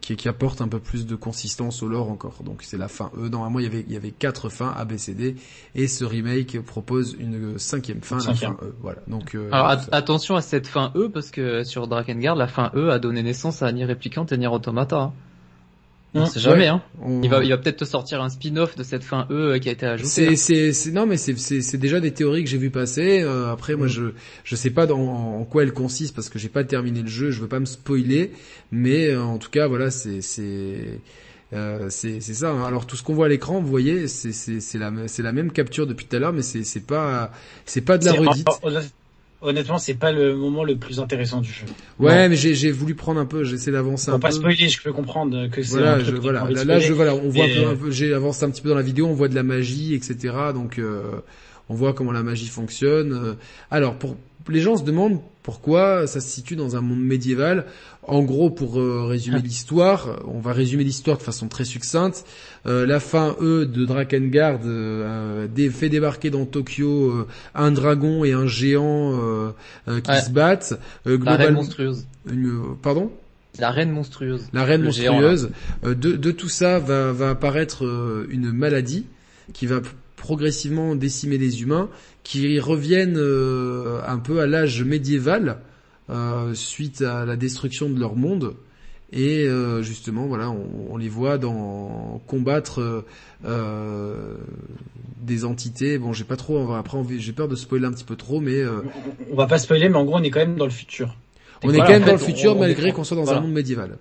[0.00, 2.42] qui qui apporte un peu plus de consistance au lore encore.
[2.44, 3.28] Donc c'est la fin E.
[3.28, 5.36] Normalement il y avait il y avait quatre fins A B C D
[5.74, 8.74] et ce remake propose une cinquième fin, la fin E.
[8.80, 9.00] Voilà.
[9.08, 12.90] Donc euh, alors attention à cette fin E parce que sur Drakengard la fin E
[12.90, 15.12] a donné naissance à Nier Replicant et Nier Automata.
[16.18, 16.82] On sait jamais, hein.
[17.22, 19.72] Il va, il va peut-être te sortir un spin-off de cette fin E qui a
[19.72, 20.08] été ajoutée.
[20.08, 23.22] C'est, c'est, c'est, non, mais c'est, c'est, c'est déjà des théories que j'ai vu passer.
[23.22, 23.90] Euh, après, moi, mm.
[23.90, 24.02] je,
[24.44, 27.30] je sais pas dans, en quoi elles consistent parce que j'ai pas terminé le jeu.
[27.30, 28.32] Je veux pas me spoiler,
[28.72, 31.00] mais euh, en tout cas, voilà, c'est, c'est,
[31.52, 32.50] euh, c'est, c'est ça.
[32.50, 32.64] Hein.
[32.64, 35.32] Alors tout ce qu'on voit à l'écran, vous voyez, c'est, c'est, c'est la, c'est la
[35.32, 37.30] même capture depuis tout à l'heure, mais c'est, c'est pas,
[37.64, 38.48] c'est pas de la redite
[39.42, 41.66] honnêtement, c'est pas le moment le plus intéressant du jeu.
[41.98, 44.20] Ouais, mais j'ai voulu prendre un peu, j'essaie d'avancer un peu.
[44.20, 46.64] pas spoiler, je peux comprendre que c'est voilà, voilà.
[46.64, 49.06] Là, je voilà, on voit un peu, j'ai avancé un petit peu dans la vidéo,
[49.06, 50.34] on voit de la magie, etc.
[50.54, 51.02] Donc euh,
[51.68, 53.12] on voit comment la magie fonctionne.
[53.12, 53.34] Euh,
[53.70, 54.16] alors pour
[54.48, 57.66] les gens se demandent pourquoi ça se situe dans un monde médiéval.
[58.02, 59.44] En gros, pour euh, résumer ah.
[59.44, 62.24] l'histoire, on va résumer l'histoire de façon très succincte.
[62.66, 68.48] Euh, la fin E de Drakengard euh, fait débarquer dans Tokyo un dragon et un
[68.48, 69.52] géant
[69.86, 70.74] qui se battent.
[71.04, 72.06] la reine monstrueuse.
[72.82, 73.12] pardon?
[73.60, 74.48] La reine monstrueuse.
[74.52, 75.50] La reine monstrueuse.
[75.84, 77.84] de, de, tout ça va, va apparaître
[78.28, 79.06] une maladie
[79.52, 79.80] qui va
[80.26, 81.88] progressivement décimer les humains
[82.24, 85.58] qui reviennent euh, un peu à l'âge médiéval
[86.10, 88.56] euh, suite à la destruction de leur monde.
[89.12, 93.04] Et euh, justement voilà on, les voit dans combattre
[95.22, 95.96] des entités.
[95.96, 98.64] Bon j'ai pas trop après j'ai peur de spoiler un petit peu trop mais
[99.30, 101.16] on va pas spoiler mais en gros on est quand même dans le futur.
[101.62, 103.96] on est quand même dans le futur malgré qu'on soit dans un monde médiéval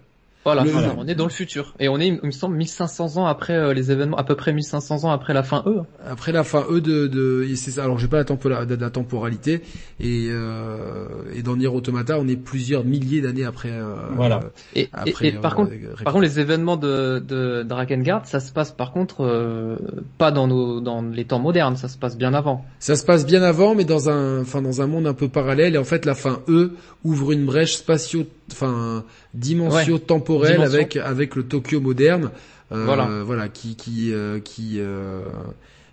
[0.45, 0.63] voilà,
[0.95, 1.73] on est dans le futur.
[1.79, 4.53] Et on est, il me semble, 1500 ans après euh, les événements, à peu près
[4.53, 5.81] 1500 ans après la fin E.
[6.07, 7.83] Après la fin E de, de c'est ça.
[7.83, 9.63] Alors j'ai pas la, la, temporalité.
[9.99, 13.71] Et, euh, et dans Nier Automata, on est plusieurs milliers d'années après.
[13.71, 14.41] Euh, voilà.
[14.75, 15.71] Et, après, et, par euh, contre,
[16.03, 19.77] par contre, les événements de, de Drakengard, ça se passe par contre euh,
[20.19, 21.75] pas dans nos, dans les temps modernes.
[21.75, 22.63] Ça se passe bien avant.
[22.77, 25.73] Ça se passe bien avant, mais dans un, enfin dans un monde un peu parallèle.
[25.73, 26.73] Et en fait, la fin E
[27.03, 29.03] ouvre une brèche spatio, enfin
[29.35, 32.31] dimension temporelle avec avec le Tokyo moderne,
[32.71, 33.07] euh, voilà.
[33.23, 35.21] voilà, qui qui euh, qui euh,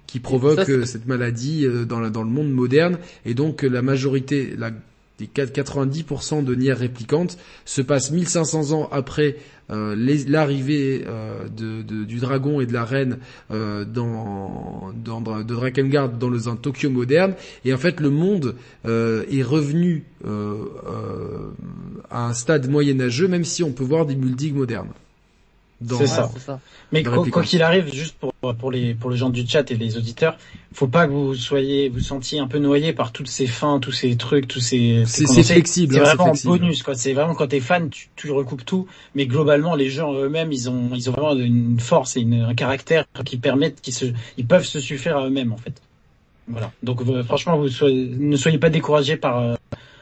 [0.07, 2.99] qui provoque cette maladie dans dans le monde moderne.
[3.27, 4.71] Et donc la majorité la
[5.27, 9.37] des 90% de Nier réplicantes se passe 1500 ans après
[9.71, 9.95] euh,
[10.29, 13.19] l'arrivée euh, du dragon et de la reine
[13.53, 20.05] euh, de Drakengard dans le un Tokyo moderne et en fait le monde est revenu
[22.11, 24.91] à un stade moyenâgeux même si on peut voir des buildings modernes.
[25.99, 26.31] C'est ça.
[26.93, 29.97] Mais quoi qu'il arrive, juste pour pour les pour les gens du chat et les
[29.97, 30.37] auditeurs,
[30.73, 33.93] faut pas que vous soyez vous sentiez un peu noyé par toutes ces fins, tous
[33.93, 35.05] ces trucs, tous ces.
[35.07, 35.95] C'est flexible.
[35.95, 36.95] C'est hein, vraiment bonus quoi.
[36.95, 38.87] C'est vraiment quand t'es fan, tu, tu recoupes tout.
[39.15, 42.55] Mais globalement, les gens eux-mêmes, ils ont ils ont vraiment une force et une, un
[42.55, 44.07] caractère qui permettent qu'ils se
[44.37, 45.81] ils peuvent se suffire à eux-mêmes en fait.
[46.49, 46.73] Voilà.
[46.83, 49.55] Donc euh, franchement, vous ne soyez pas découragés par euh,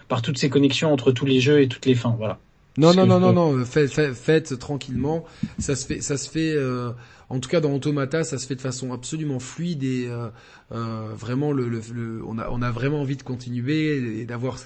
[0.08, 2.14] par toutes ces connexions entre tous les jeux et toutes les fins.
[2.18, 2.38] Voilà.
[2.76, 5.24] Non, non, non, non, non, faites, faites, tranquillement.
[5.58, 6.54] Ça se fait, ça se fait.
[6.54, 6.92] Euh,
[7.28, 10.28] en tout cas, dans Automata, ça se fait de façon absolument fluide et euh,
[10.72, 14.58] euh, vraiment, le, le, on a, on a vraiment envie de continuer et d'avoir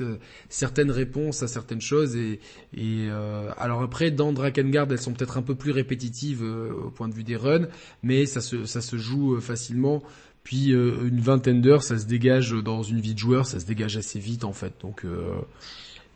[0.48, 2.16] certaines réponses à certaines choses.
[2.16, 2.40] Et,
[2.76, 3.08] et
[3.58, 7.24] alors après, dans Drakengard, elles sont peut-être un peu plus répétitives au point de vue
[7.24, 7.68] des runs,
[8.02, 10.02] mais ça se, ça se joue facilement.
[10.42, 13.96] Puis une vingtaine d'heures, ça se dégage dans une vie de joueur, ça se dégage
[13.96, 14.74] assez vite en fait.
[14.82, 15.04] Donc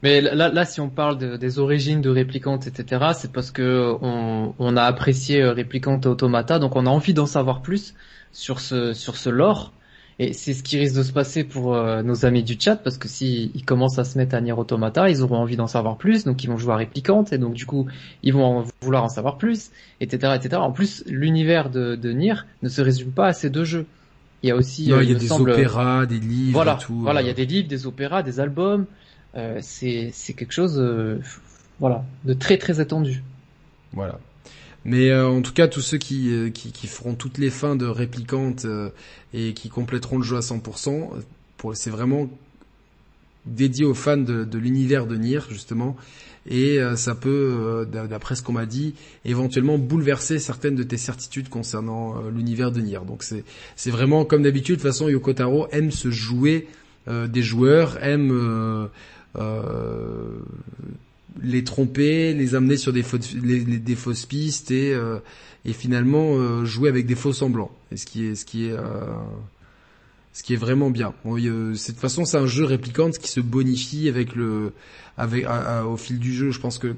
[0.02, 3.96] mais là, là, si on parle de, des origines de Réplicante, etc., c'est parce que
[4.00, 7.94] on, on a apprécié euh, Réplicante Automata, donc on a envie d'en savoir plus
[8.32, 9.72] sur ce sur ce lore.
[10.20, 12.98] Et c'est ce qui risque de se passer pour euh, nos amis du chat, parce
[12.98, 15.96] que s'ils ils commencent à se mettre à Nier Automata, ils auront envie d'en savoir
[15.96, 17.86] plus, donc ils vont jouer à Réplicante, et donc du coup,
[18.24, 19.70] ils vont vouloir en savoir plus,
[20.00, 20.56] etc., etc.
[20.56, 23.86] En plus, l'univers de, de Nier ne se résume pas à ces deux jeux.
[24.42, 26.98] Il y a aussi, euh, il y a des opéras, des livres, voilà, tout.
[27.00, 28.86] Voilà, il y a des livres, des opéras, des albums.
[29.34, 31.18] Euh, c'est quelque chose, euh,
[31.80, 33.22] voilà, de très très attendu.
[33.92, 34.18] Voilà.
[34.84, 37.86] Mais euh, en tout cas, tous ceux qui, qui, qui, feront toutes les fins de
[37.86, 38.66] réplicantes
[39.34, 41.10] et qui compléteront le jeu à 100%,
[41.74, 42.28] c'est vraiment
[43.44, 45.96] dédié aux fans de, de l'univers de Nier justement.
[46.50, 48.94] Et ça peut, d'après ce qu'on m'a dit,
[49.26, 53.00] éventuellement bouleverser certaines de tes certitudes concernant l'univers de Nier.
[53.06, 54.76] Donc c'est vraiment comme d'habitude.
[54.76, 56.68] De toute façon, Yoko Taro aime se jouer
[57.06, 58.86] des joueurs, aime euh,
[61.42, 65.18] les tromper, les amener sur des fausses, pistes et, euh,
[65.72, 67.70] finalement euh, jouer avec des faux semblants.
[67.94, 68.76] Ce qui est,
[70.56, 71.12] vraiment bien.
[71.24, 74.72] De toute façon, c'est un jeu réplicant qui se bonifie avec le,
[75.16, 75.46] avec
[75.86, 76.50] au fil du jeu.
[76.50, 76.94] Je pense que,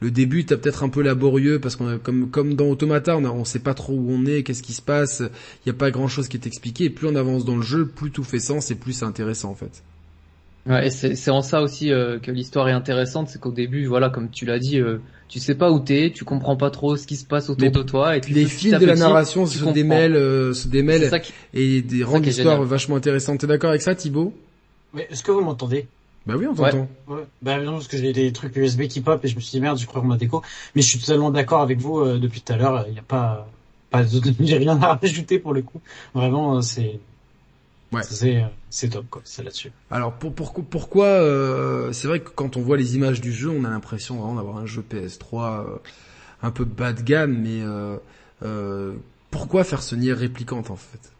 [0.00, 3.44] le, début est peut-être un peu laborieux parce qu'on comme comme dans Automata, on, on
[3.44, 5.22] sait pas trop où on est, qu'est-ce qui se passe.
[5.64, 6.84] Il y a pas grand chose qui est expliqué.
[6.84, 9.50] Et plus on avance dans le jeu, plus tout fait sens et plus c'est intéressant
[9.50, 9.82] en fait.
[10.70, 14.30] Ouais, c'est en ça aussi euh, que l'histoire est intéressante, c'est qu'au début, voilà, comme
[14.30, 14.98] tu l'as dit, euh,
[15.28, 17.82] tu sais pas où t'es, tu comprends pas trop ce qui se passe autour de
[17.82, 18.16] toi.
[18.16, 21.10] Et les fils de la narration se démêlent, euh, se démêlent
[21.54, 23.40] et des rendent l'histoire vachement intéressante.
[23.40, 24.32] T'es d'accord avec ça, Thibaut?
[24.94, 25.88] Mais est-ce que vous m'entendez?
[26.26, 26.88] Bah oui, on t'entend.
[27.08, 27.24] Ouais.
[27.42, 29.60] Bah non, parce que j'ai des trucs USB qui pop et je me suis dit
[29.60, 30.42] merde, je crois qu'on m'a déco.
[30.74, 32.84] Mais je suis totalement d'accord avec vous euh, depuis tout à l'heure.
[32.86, 33.48] Il n'y a pas,
[33.90, 34.04] pas,
[34.40, 35.80] j'ai rien à rajouter pour le coup.
[36.14, 37.00] Vraiment, euh, c'est
[37.92, 38.02] Ouais.
[38.04, 39.72] C'est c'est top quoi, c'est là-dessus.
[39.90, 43.50] Alors pour, pour pourquoi euh, c'est vrai que quand on voit les images du jeu,
[43.50, 45.64] on a l'impression vraiment d'avoir un jeu PS3 euh,
[46.42, 47.96] un peu bas de gamme, mais euh,
[48.44, 48.94] euh,
[49.32, 51.12] pourquoi faire ce nier réplicante en fait?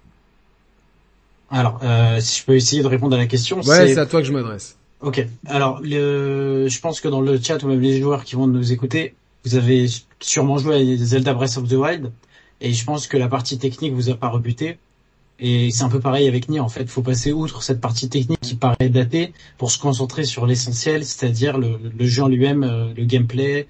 [1.50, 3.60] Alors euh, si je peux essayer de répondre à la question.
[3.62, 4.76] Ouais, c'est à toi que je m'adresse.
[5.00, 5.26] Ok.
[5.46, 8.70] Alors le, je pense que dans le chat ou même les joueurs qui vont nous
[8.70, 9.14] écouter,
[9.44, 9.86] vous avez
[10.20, 12.12] sûrement joué à Zelda Breath of the Wild
[12.60, 14.78] et je pense que la partie technique vous a pas rebuté
[15.41, 16.88] et c'est un peu pareil avec Nier, en fait.
[16.91, 21.57] Faut passer outre cette partie technique qui paraît datée pour se concentrer sur l'essentiel, c'est-à-dire
[21.57, 23.66] le, jeu en lui-même, euh, le gameplay.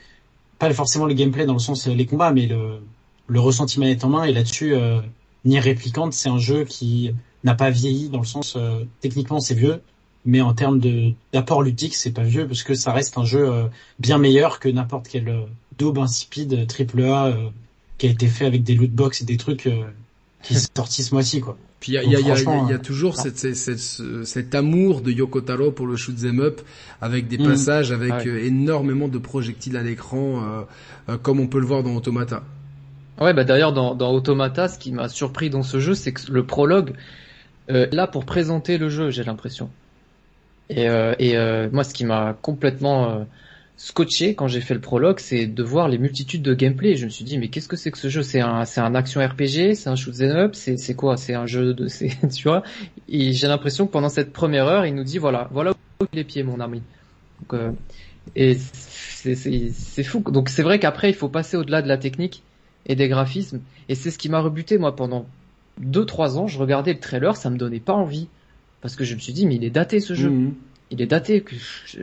[0.58, 2.80] Pas forcément le gameplay dans le sens euh, les combats, mais le,
[3.28, 4.24] le ressenti manette en main.
[4.24, 5.00] Et là-dessus, euh,
[5.44, 7.14] Nier Replicant, c'est un jeu qui
[7.44, 8.58] n'a pas vieilli dans le sens
[9.00, 9.80] techniquement c'est vieux,
[10.26, 10.78] mais en termes
[11.32, 13.50] d'apport ludique c'est pas vieux parce que ça reste un jeu
[13.98, 15.46] bien meilleur que n'importe quel
[15.78, 17.34] daube insipide triple A
[17.96, 19.70] qui a été fait avec des loot box et des trucs
[20.42, 21.56] qui est sorti ce mois-ci, quoi.
[21.80, 23.78] Puis il y a, y, a, y, a, y a, toujours cette, cette,
[24.24, 26.60] cet amour de Yoko Taro pour le shoot them up,
[27.00, 27.44] avec des mm.
[27.44, 30.62] passages avec euh, énormément de projectiles à l'écran, euh,
[31.08, 32.42] euh, comme on peut le voir dans Automata.
[33.18, 36.30] Ouais, bah d'ailleurs dans, dans Automata, ce qui m'a surpris dans ce jeu, c'est que
[36.30, 36.92] le prologue,
[37.68, 39.70] là pour présenter le jeu, j'ai l'impression.
[40.70, 43.26] Et, et moi, ce qui m'a complètement
[43.82, 46.96] scotché quand j'ai fait le prologue, c'est de voir les multitudes de gameplay.
[46.96, 48.22] Je me suis dit, mais qu'est-ce que c'est que ce jeu?
[48.22, 51.16] C'est un, c'est un action RPG, c'est un shoot 'em up, c'est, c'est quoi?
[51.16, 52.62] C'est un jeu de, c'est, tu vois?
[53.08, 56.24] Et j'ai l'impression que pendant cette première heure, il nous dit, voilà, voilà où les
[56.24, 56.82] pieds, mon ami.
[57.40, 57.72] Donc, euh,
[58.36, 60.22] et c'est, c'est, c'est fou.
[60.30, 62.42] Donc c'est vrai qu'après, il faut passer au-delà de la technique
[62.84, 63.60] et des graphismes.
[63.88, 65.26] Et c'est ce qui m'a rebuté moi pendant
[65.78, 66.46] deux trois ans.
[66.46, 68.28] Je regardais le trailer, ça me donnait pas envie
[68.82, 70.28] parce que je me suis dit, mais il est daté ce jeu.
[70.28, 70.54] Mmh.
[70.90, 71.40] Il est daté.
[71.40, 71.54] Que
[71.86, 72.00] je,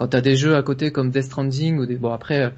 [0.00, 2.50] quand t'as des jeux à côté comme Death Stranding ou des bon après euh,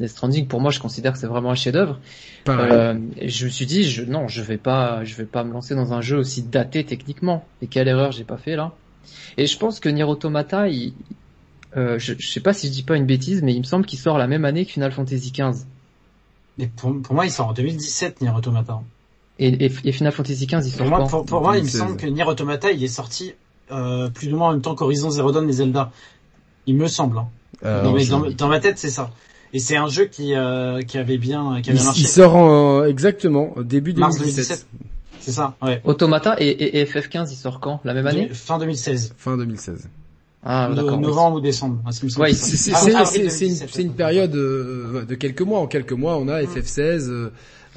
[0.00, 2.00] Death Stranding pour moi je considère que c'est vraiment un chef-d'œuvre.
[2.48, 5.76] Euh, je me suis dit je non je vais pas je vais pas me lancer
[5.76, 7.46] dans un jeu aussi daté techniquement.
[7.62, 8.72] Et quelle erreur j'ai pas fait là.
[9.36, 10.92] Et je pense que Nier Automata il,
[11.76, 13.86] euh, je, je, sais pas si je dis pas une bêtise mais il me semble
[13.86, 15.66] qu'il sort la même année que Final Fantasy XV.
[16.58, 18.80] Mais pour, pour moi il sort en 2017 Nier Automata.
[19.38, 22.08] Et, et, Final Fantasy XV il sort pour moi, pour, moi il me semble que
[22.08, 23.34] Nier Automata il est sorti
[23.70, 25.92] euh, plus ou moins en même temps qu'Horizon Zero Dawn et Zelda.
[26.68, 27.18] Il me semble.
[27.18, 27.28] Hein.
[27.64, 27.82] Euh,
[28.36, 29.10] dans, ma tête, c'est ça.
[29.54, 32.02] Et c'est un jeu qui, euh, qui avait bien, qui avait il, marché.
[32.02, 34.66] Il sort en, exactement début 2017.
[35.18, 35.80] C'est ça, ouais.
[35.84, 37.80] Automata et, et, FF15, il sort quand?
[37.84, 38.28] La même année?
[38.32, 39.14] Fin 2016.
[39.16, 39.88] Fin 2016.
[40.44, 41.00] Ah, d'accord.
[41.00, 41.82] Novembre ou décembre.
[41.86, 45.60] Hein, ouais, c'est une, une, période euh, de quelques mois.
[45.60, 47.30] En quelques mois, on a FF16,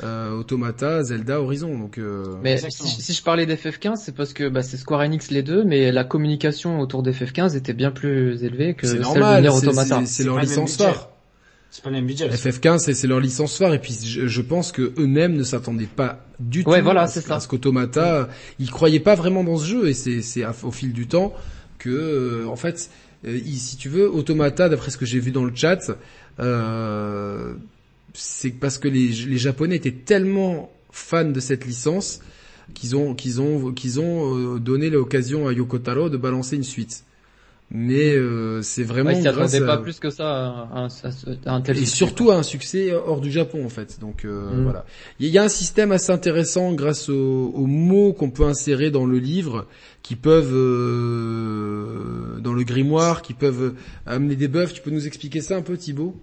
[0.04, 1.78] euh, Automata, Zelda, Horizon.
[1.78, 2.36] Donc, euh...
[2.44, 5.92] mais si, je parlais d'FF15, c'est parce que bah, c'est Square Enix les deux, mais
[5.92, 10.02] la communication autour d'FF15 était bien plus élevée que celle de Automata.
[10.06, 11.10] C'est leur licence phare.
[11.72, 12.28] C'est pas le même budget.
[12.28, 16.26] FF15, c'est leur licence phare, et puis je, je pense que eux-mêmes ne s'attendaient pas
[16.42, 17.40] du ouais, tout voilà, à, ça.
[17.40, 18.28] ce qu'Automata,
[18.60, 21.34] ils croyaient pas vraiment dans ce jeu, et c'est au fil du temps
[21.78, 22.90] que, euh, en fait,
[23.26, 25.92] euh, si tu veux, Automata, d'après ce que j'ai vu dans le chat,
[26.40, 27.54] euh,
[28.14, 32.22] c'est parce que les, les Japonais étaient tellement fans de cette licence
[32.74, 36.64] qu'ils ont qu'ils ont qu'ils ont euh, donné l'occasion à Yoko Taro de balancer une
[36.64, 37.06] suite.
[37.74, 39.12] Mais euh, c'est vraiment.
[39.12, 40.88] Ouais, il pas plus que ça à,
[41.46, 41.78] un tel.
[41.78, 43.98] Et surtout à un succès hors du Japon en fait.
[44.02, 44.64] Donc euh, mm.
[44.64, 44.86] voilà.
[45.22, 49.06] Il y a un système assez intéressant grâce aux, aux mots qu'on peut insérer dans
[49.06, 49.68] le livre,
[50.04, 53.74] qui peuvent euh, dans le grimoire, qui peuvent
[54.06, 54.74] amener des buffs.
[54.74, 56.18] Tu peux nous expliquer ça un peu, Thibaut?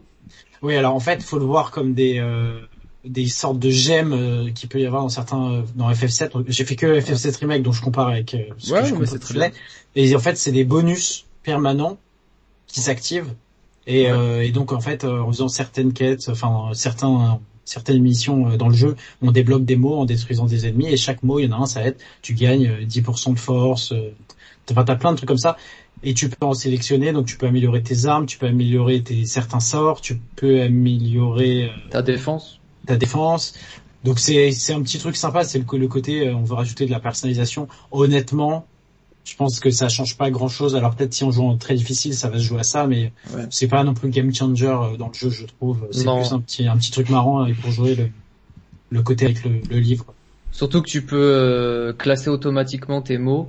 [0.63, 2.61] Oui, alors en fait, faut le voir comme des euh,
[3.05, 6.45] des sortes de gemmes euh, qui peut y avoir dans certains euh, dans FF7.
[6.49, 9.19] J'ai fait que FF7 remake, donc je compare avec euh, ce ouais, que je c'est
[9.19, 9.53] très
[9.97, 11.99] Et en fait, c'est des bonus permanents
[12.67, 13.33] qui s'activent.
[13.87, 18.75] Et, et, donc en fait, en faisant certaines quêtes, enfin certains certaines missions dans le
[18.75, 20.89] jeu, on débloque des mots en détruisant des ennemis.
[20.89, 21.97] Et chaque mot, il y en a un, ça aide.
[22.21, 23.95] Tu gagnes 10% de force.
[24.71, 25.57] Enfin, t'as plein de trucs comme ça
[26.03, 29.25] et tu peux en sélectionner, donc tu peux améliorer tes armes, tu peux améliorer tes
[29.27, 33.55] certains sorts, tu peux améliorer euh, ta défense, ta défense.
[34.05, 36.91] Donc c'est c'est un petit truc sympa, c'est le, le côté on veut rajouter de
[36.91, 37.69] la personnalisation.
[37.91, 38.67] Honnêtement,
[39.25, 40.77] je pense que ça change pas grand chose.
[40.77, 43.13] Alors peut-être si on joue en très difficile, ça va se jouer à ça, mais
[43.51, 44.67] c'est pas non plus game changer
[44.99, 45.89] dans le jeu, je trouve.
[45.91, 48.11] C'est plus un petit un petit truc marrant pour jouer le
[48.91, 50.07] le côté avec le, le livre.
[50.51, 53.49] Surtout que tu peux euh, classer automatiquement tes mots.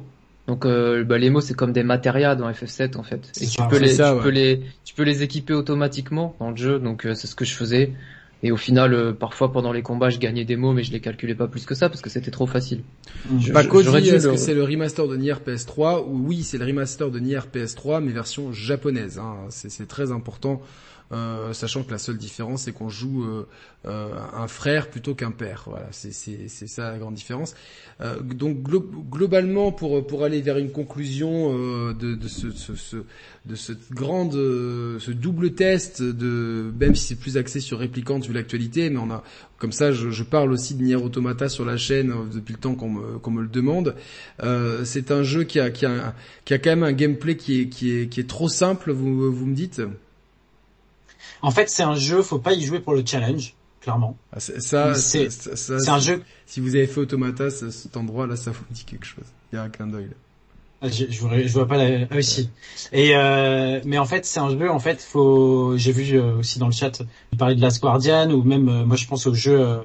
[0.49, 3.31] Donc euh, bah, les mots c'est comme des matérias dans FF7 en fait.
[3.39, 6.79] Et tu peux les, tu peux les, tu peux les équiper automatiquement dans le jeu.
[6.79, 7.93] Donc euh, c'est ce que je faisais.
[8.41, 11.35] Et au final, parfois pendant les combats, je gagnais des mots, mais je les calculais
[11.35, 12.81] pas plus que ça parce que c'était trop facile.
[13.39, 17.11] Je, pas est-ce que c'est le remaster de Nier PS3 ou oui, c'est le remaster
[17.11, 19.19] de Nier PS3 mais version japonaise.
[19.19, 19.35] Hein.
[19.49, 20.63] C'est très important
[21.11, 23.47] euh, sachant que la seule différence c'est qu'on joue euh,
[23.85, 25.63] euh, un frère plutôt qu'un père.
[25.65, 26.11] Voilà, c'est
[26.49, 27.55] ça la grande différence.
[28.31, 31.53] donc globalement, pour aller vers une conclusion
[31.93, 32.97] de, de ce, ce, ce,
[33.45, 38.99] de ce double test de même si c'est plus axé sur réplicante vu l'actualité, mais
[38.99, 39.23] on a
[39.57, 43.31] comme ça je, parle aussi de Nier Automata sur la chaîne depuis le temps qu'on
[43.31, 43.95] me, le demande.
[44.43, 49.45] Euh, c'est un jeu qui a, quand même un gameplay qui est, trop simple, vous
[49.45, 49.81] me dites?
[51.41, 54.17] En fait, c'est un jeu, faut pas y jouer pour le challenge, clairement.
[54.33, 56.23] Ah, ça, c'est un jeu.
[56.45, 59.25] Si vous avez fait Automata, cet endroit-là, ça vous dit quelque chose.
[59.51, 60.09] Il y a un clin d'œil.
[60.11, 60.15] Ah,
[60.83, 62.07] je, je, vois, je vois pas la.
[62.09, 62.49] Ah, aussi.
[62.93, 64.69] Et euh, mais en fait, c'est un jeu.
[64.71, 65.73] En fait, faut.
[65.77, 67.01] J'ai vu euh, aussi dans le chat
[67.39, 69.77] parler de Last Guardian ou même euh, moi je pense au jeu euh,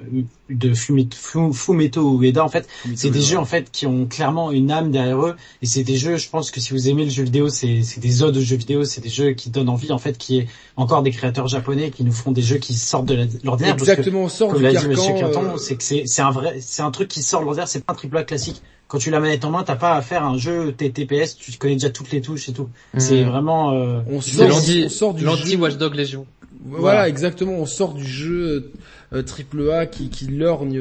[0.50, 2.44] de Fumeto Ueda.
[2.44, 5.36] En fait, c'est des jeux en fait qui ont clairement une âme derrière eux.
[5.62, 6.16] Et c'est des jeux.
[6.16, 8.56] Je pense que si vous aimez le jeu vidéo, c'est c'est des odes de jeux
[8.56, 8.84] vidéo.
[8.84, 12.04] C'est des jeux qui donnent envie en fait, qui est encore des créateurs japonais qui
[12.04, 13.74] nous font des jeux qui sortent de l'ordinaire.
[13.74, 15.14] Exactement, on sort comme l'a dit Monsieur
[15.58, 17.68] c'est que c'est c'est un vrai, c'est un truc qui sort de l'ordinaire.
[17.68, 18.62] C'est pas un triple A classique
[18.94, 21.74] quand tu la manette en main, t'as pas à faire un jeu TTPS, tu connais
[21.74, 22.68] déjà toutes les touches et tout.
[22.94, 23.00] Hmm.
[23.00, 23.72] C'est vraiment.
[23.72, 26.26] Euh, on, sort, du l'anti Watchdog Legion.
[26.64, 27.54] Voilà, exactement.
[27.54, 28.70] On sort du jeu
[29.12, 30.80] euh, triple A qui, qui lorgne.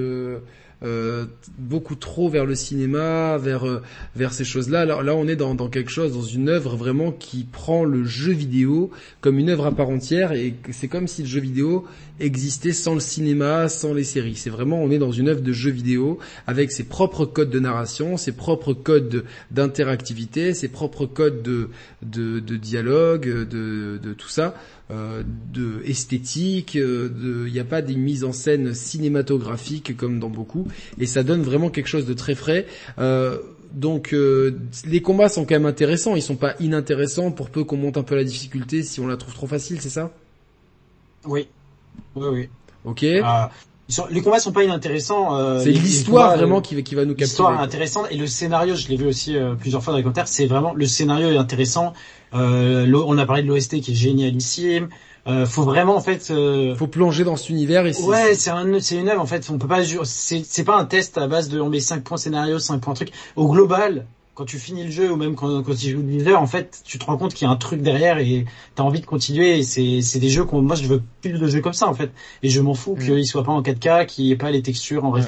[0.84, 1.26] Euh,
[1.58, 3.82] beaucoup trop vers le cinéma, vers euh,
[4.18, 4.82] vers ces choses-là.
[4.82, 8.04] Alors là, on est dans, dans quelque chose, dans une œuvre vraiment qui prend le
[8.04, 11.86] jeu vidéo comme une œuvre à part entière, et c'est comme si le jeu vidéo
[12.20, 14.36] existait sans le cinéma, sans les séries.
[14.36, 17.60] C'est vraiment, on est dans une œuvre de jeu vidéo avec ses propres codes de
[17.62, 21.70] narration, ses propres codes d'interactivité, ses propres codes de
[22.02, 24.54] de, de dialogue, de, de tout ça.
[24.94, 25.24] Euh,
[25.54, 30.68] de esthétique, euh, il n'y a pas des mises en scène cinématographiques comme dans beaucoup,
[31.00, 32.66] et ça donne vraiment quelque chose de très frais.
[33.00, 33.38] Euh,
[33.72, 37.98] donc les combats sont quand même intéressants, ils sont pas inintéressants pour peu qu'on monte
[37.98, 40.12] un peu la difficulté si on la trouve trop facile, c'est ça?
[41.26, 41.48] Oui,
[42.16, 42.50] oui, oui.
[42.86, 43.06] Ok.
[44.10, 45.60] Les combats sont pas inintéressants.
[45.60, 47.26] c'est l'histoire vraiment qui, qui va nous captiver.
[47.26, 50.48] L'histoire intéressante et le scénario, je l'ai vu aussi plusieurs fois dans les commentaires, c'est
[50.48, 51.94] vraiment le scénario est intéressant.
[52.34, 54.90] Euh, on a parlé de l'OST qui est génialissime.
[55.26, 56.32] Euh, faut vraiment en fait.
[56.32, 56.76] Euh...
[56.76, 57.86] Faut plonger dans cet univers.
[57.86, 59.50] Et ouais, c'est un, c'est une œuvre en fait.
[59.50, 59.84] On peut pas.
[60.04, 62.94] C'est, c'est pas un test à base de on met 5 points scénario, 5 points
[62.94, 63.12] truc.
[63.36, 64.06] Au global,
[64.36, 66.98] quand tu finis le jeu ou même quand, quand tu joues le en fait, tu
[66.98, 69.60] te rends compte qu'il y a un truc derrière et t'as envie de continuer.
[69.60, 71.94] Et c'est, c'est des jeux qu'on, moi, je veux plus de jeux comme ça en
[71.94, 72.12] fait.
[72.42, 73.06] Et je m'en fous mm.
[73.06, 75.24] qu'ils soient pas en 4K, qu'il n'y ait pas les textures en ray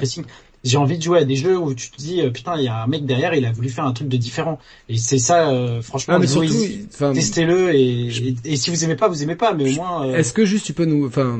[0.65, 2.67] j'ai envie de jouer à des jeux où tu te dis euh, putain il y
[2.67, 5.49] a un mec derrière il a voulu faire un truc de différent et c'est ça
[5.49, 9.75] euh, franchement ah, testez-le et, et, si vous aimez pas vous aimez pas mais au
[9.75, 11.39] moins euh, est-ce que juste tu peux nous enfin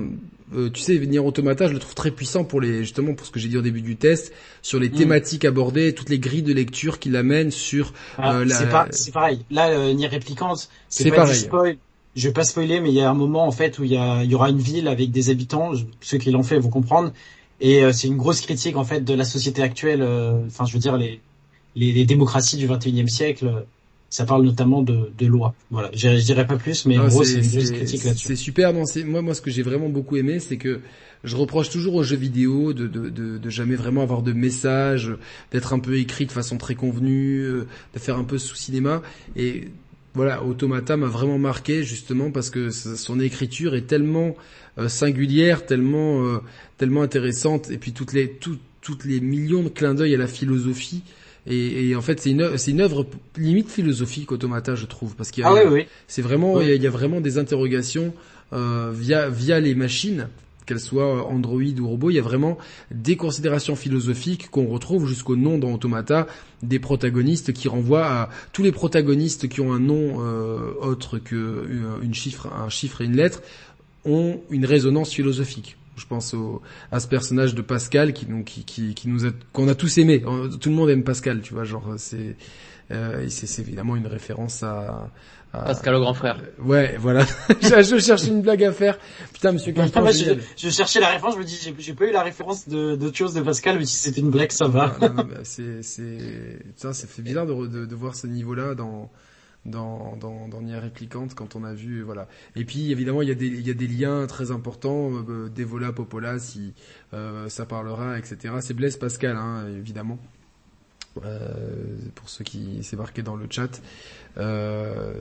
[0.74, 3.40] tu sais, venir Automata, je le trouve très puissant pour les, justement pour ce que
[3.40, 4.94] j'ai dit au début du test, sur les mm.
[4.94, 7.94] thématiques abordées, toutes les grilles de lecture qu'il amène sur.
[8.18, 8.56] Ah, la...
[8.56, 9.46] C'est pas, c'est pareil.
[9.52, 11.34] Là, euh, Nier Replicante, c'est pas pareil.
[11.34, 11.78] du spoil.
[12.16, 13.98] Je vais pas spoiler, mais il y a un moment en fait où il y,
[13.98, 15.74] a, il y aura une ville avec des habitants.
[16.00, 17.12] Ceux qui l'ont fait vont comprendre.
[17.60, 20.02] Et euh, c'est une grosse critique en fait de la société actuelle.
[20.02, 21.20] Euh, enfin, je veux dire les,
[21.76, 23.66] les, les démocraties du 21e siècle.
[24.10, 25.54] Ça parle notamment de, de loi.
[25.72, 28.28] Voilà, je, je dirais pas plus, mais en gros c'est une grosse critique là-dessus.
[28.28, 28.72] C'est super.
[28.72, 30.80] Non, moi, moi, ce que j'ai vraiment beaucoup aimé, c'est que
[31.24, 35.12] je reproche toujours aux jeux vidéo de, de, de, de jamais vraiment avoir de message,
[35.52, 39.02] d'être un peu écrit de façon très convenue, euh, de faire un peu sous cinéma.
[39.36, 39.70] Et
[40.14, 44.36] voilà, Automata m'a vraiment marqué justement parce que son écriture est tellement
[44.88, 46.40] singulière, tellement
[46.78, 48.30] tellement intéressante et puis toutes les
[48.82, 51.04] toutes les millions de clins d'œil à la philosophie
[51.48, 53.06] et, et en fait c'est une c'est une œuvre
[53.38, 56.88] limite philosophique Automata je trouve parce qu'il y a, ah oui, c'est vraiment il, y
[56.88, 58.14] a, vraiment des interrogations
[58.54, 60.28] euh, via via les machines
[60.66, 62.58] qu'elles soient Android ou robot, il y a vraiment
[62.92, 66.28] des considérations philosophiques qu'on retrouve jusqu'au nom dans Automata,
[66.64, 71.36] des protagonistes qui renvoient à tous les protagonistes qui ont un nom euh, autre que
[71.36, 73.42] euh, une chiffre, un chiffre et une lettre
[74.04, 75.78] ont une résonance philosophique.
[75.96, 79.68] Je pense au, à ce personnage de Pascal qui, qui, qui, qui nous a, qu'on
[79.68, 80.22] a tous aimé.
[80.60, 82.36] Tout le monde aime Pascal, tu vois, genre c'est
[82.92, 85.10] et c'est évidemment une référence à,
[85.64, 86.40] Pascal le grand frère.
[86.60, 87.26] ouais, voilà.
[87.62, 88.98] je cherche une blague à faire.
[89.34, 92.24] Putain, monsieur Quentin, je, je, cherchais la référence, je me dis, j'ai pas eu la
[92.24, 94.98] référence de d'autre chose de Pascal, mais si c'était une blague, ça va.
[95.00, 99.10] bah, c'est, c'est, ça, ça fait bizarre de, de, de voir ce niveau-là dans,
[99.66, 102.28] dans, dans, dans Nier Réplicante quand on a vu, voilà.
[102.56, 105.50] Et puis, évidemment, il y a des, il y a des liens très importants, euh,
[105.50, 106.74] Devola, Popola, si,
[107.14, 108.56] euh, ça parlera, etc.
[108.62, 110.20] C'est Blaise Pascal, hein, évidemment.
[111.24, 113.82] Euh, pour ceux qui s'est dans le chat.
[114.38, 115.14] Euh...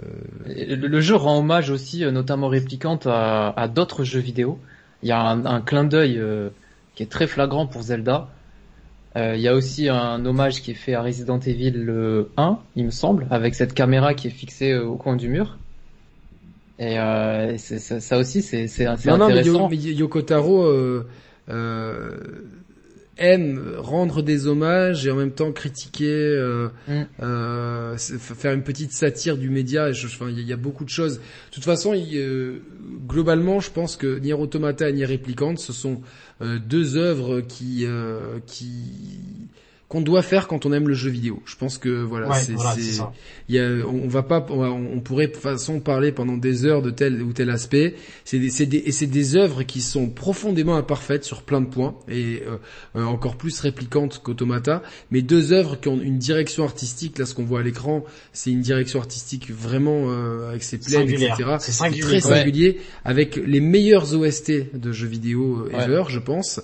[0.45, 4.59] Le, jeu rend hommage aussi, euh, notamment réplicante, à, d'autres jeux vidéo.
[5.03, 6.51] Il y a un, clin d'œil euh,
[6.97, 8.29] qui est très flagrant pour Zelda.
[9.17, 11.87] Euh, il y a aussi un hommage qui est fait à Resident Evil
[12.37, 15.57] 1, il me semble, avec cette caméra qui est fixée au coin du mur.
[16.81, 19.19] Et euh, ça, ça, aussi, c'est intéressant.
[19.19, 20.65] Non, non, mais, Yoko Taro
[21.49, 22.49] euh,
[23.17, 27.03] aime rendre des hommages et en même temps critiquer, euh, mm.
[27.23, 29.91] euh, faire une petite satire du média.
[29.91, 31.19] Il enfin, y, a beaucoup de choses.
[31.19, 32.59] De toute façon, euh,
[33.07, 36.01] globalement, je pense que Nier Automata et Nier Replicant, ce sont
[36.43, 37.87] euh, deux œuvres qui
[38.47, 39.49] qui
[39.95, 41.41] qu'on doit faire quand on aime le jeu vidéo.
[41.47, 42.55] Je pense que voilà, c'est,
[43.49, 46.83] il y a, on, va pas, on, pourrait de toute façon parler pendant des heures
[46.83, 47.95] de tel ou tel aspect.
[48.25, 51.69] C'est des, c'est des, et c'est des œuvres qui sont profondément imparfaites sur plein de
[51.69, 52.57] points et euh,
[52.97, 54.83] euh, encore plus réplicantes qu'Automata.
[55.13, 57.17] Mais deux œuvres qui ont une direction artistique.
[57.17, 61.09] Là, ce qu'on voit à l'écran, c'est une direction artistique vraiment euh, avec ses plaines,
[61.09, 61.35] etc.
[61.61, 62.03] C'est singulier.
[62.03, 66.61] très singulier, avec les meilleurs OST de jeux vidéo ever, je pense,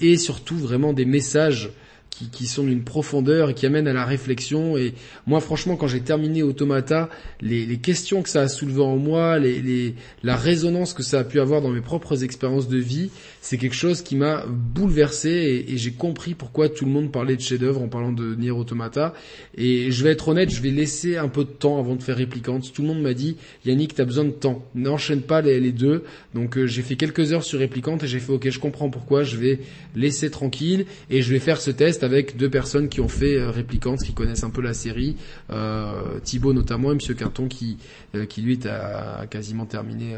[0.00, 1.72] et surtout vraiment des messages
[2.16, 4.76] qui, qui sont d'une profondeur et qui amènent à la réflexion.
[4.76, 4.94] Et
[5.26, 7.10] moi, franchement, quand j'ai terminé Automata,
[7.40, 11.20] les, les, questions que ça a soulevé en moi, les, les, la résonance que ça
[11.20, 13.10] a pu avoir dans mes propres expériences de vie,
[13.42, 17.36] c'est quelque chose qui m'a bouleversé et, et j'ai compris pourquoi tout le monde parlait
[17.36, 19.12] de chef-d'œuvre en parlant de Nier Automata.
[19.56, 22.16] Et je vais être honnête, je vais laisser un peu de temps avant de faire
[22.16, 22.72] Réplicante.
[22.72, 23.36] Tout le monde m'a dit,
[23.66, 24.64] Yannick, t'as besoin de temps.
[24.74, 26.04] N'enchaîne pas les, deux.
[26.34, 29.22] Donc euh, j'ai fait quelques heures sur Réplicante et j'ai fait, ok, je comprends pourquoi.
[29.22, 29.60] Je vais
[29.94, 33.50] laisser tranquille et je vais faire ce test avec deux personnes qui ont fait euh,
[33.50, 35.16] Réplicante, qui connaissent un peu la série.
[35.50, 37.76] Euh, Thibaut notamment et Monsieur Quinton qui,
[38.14, 40.16] euh, qui lui a quasiment terminé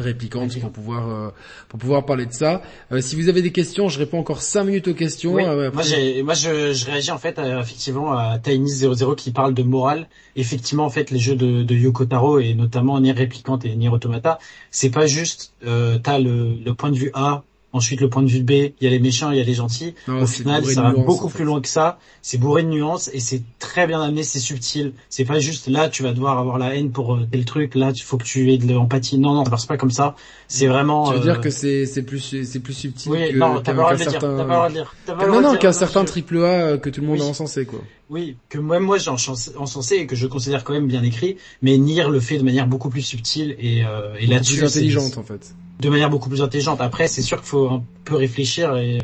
[0.00, 1.28] réplicante pour pouvoir euh,
[1.68, 2.62] pour pouvoir parler de ça.
[2.92, 5.38] Euh, si vous avez des questions, je réponds encore 5 minutes aux questions.
[5.38, 9.62] Euh, moi, j'ai, moi je, je, réagis en fait effectivement à Tiny00 qui parle de
[9.62, 10.08] morale.
[10.36, 13.88] Effectivement, en fait, les jeux de, de Yoko Taro et notamment Nier Réplicante et Nier
[13.88, 14.38] Automata,
[14.70, 17.42] c'est pas juste euh, t'as le, le point de vue A
[17.72, 19.44] Ensuite, le point de vue de B, il y a les méchants, il y a
[19.44, 19.94] les gentils.
[20.08, 21.98] Au final, ça va beaucoup plus loin que ça.
[22.22, 24.92] C'est bourré de nuances et c'est très bien amené, c'est subtil.
[25.10, 27.74] C'est pas juste là, tu vas devoir avoir la haine pour euh, tel truc.
[27.74, 29.18] Là, il faut que tu aies de l'empathie.
[29.18, 30.16] Non, non, ça marche pas comme ça.
[30.46, 31.08] C'est vraiment.
[31.10, 33.74] Tu veux dire euh, que c'est c'est plus c'est plus subtil oui, que non, t'as
[33.74, 34.94] pas le droit de dire.
[35.28, 37.80] Non, non, qu'un certain triple A que tout le monde a encensé quoi.
[38.10, 41.76] Oui, que même moi j'ai encensé et que je considère quand même bien écrit, mais
[41.76, 44.56] Nier le fait de manière beaucoup plus subtile et, euh, et là-dessus.
[44.56, 46.80] Plus intelligente en fait de manière beaucoup plus intelligente.
[46.80, 48.98] Après, c'est sûr qu'il faut un peu réfléchir et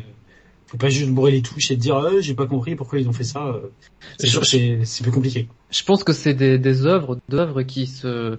[0.67, 3.13] faut pas juste bourrer les touches et dire euh, j'ai pas compris pourquoi ils ont
[3.13, 3.55] fait ça.
[4.17, 5.47] C'est sûr c'est c'est plus compliqué.
[5.69, 8.37] Je pense que c'est des des œuvres d'œuvres qui se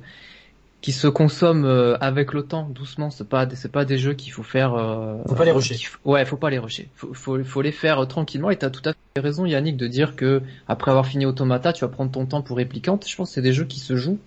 [0.87, 3.11] qui se consomment euh, avec le temps, doucement.
[3.11, 4.75] C'est pas c'est pas des jeux qu'il faut faire.
[4.75, 5.77] Euh, faut pas les rusher.
[6.05, 6.89] ouais, faut pas les rusher.
[6.95, 8.51] Faut, faut faut les faire tranquillement.
[8.51, 11.85] Et t'as tout à fait raison, Yannick, de dire que après avoir fini Automata, tu
[11.85, 13.05] vas prendre ton temps pour réplicante.
[13.09, 14.21] Je pense que c'est des jeux qui se jouent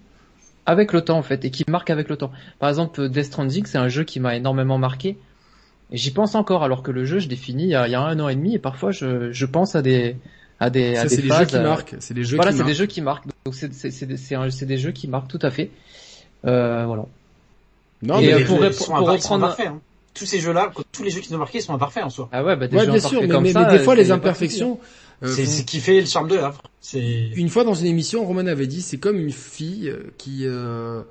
[0.69, 2.31] avec le temps en fait et qui marque avec le temps.
[2.59, 5.17] Par exemple, Death Stranding, c'est un jeu qui m'a énormément marqué.
[5.91, 7.91] Et j'y pense encore alors que le jeu, je l'ai fini il y, a, il
[7.91, 10.15] y a un an et demi et parfois je, je pense à des
[10.59, 11.95] à des Ça, à des c'est des jeux qui euh, marquent.
[11.99, 13.25] C'est des jeux voilà, c'est des jeux qui marquent.
[13.45, 14.07] Donc c'est c'est c'est
[14.51, 15.71] c'est des jeux qui marquent tout à fait.
[16.45, 17.05] Euh, voilà.
[18.03, 19.81] Non, et mais pour, pour, pour reprendre parfaits, hein.
[20.13, 22.29] tous ces jeux-là, tous les jeux qui nous ont marqués sont imparfaits en soi.
[22.31, 24.11] Ah ouais, bah des ouais, jeux bien sûr, mais, mais, ça, mais, des fois les
[24.11, 24.79] imperfections.
[25.23, 26.61] Euh, c'est ce qui fait le charme de l'œuvre.
[26.79, 31.01] C'est une fois dans une émission, Roman avait dit, c'est comme une fille qui euh,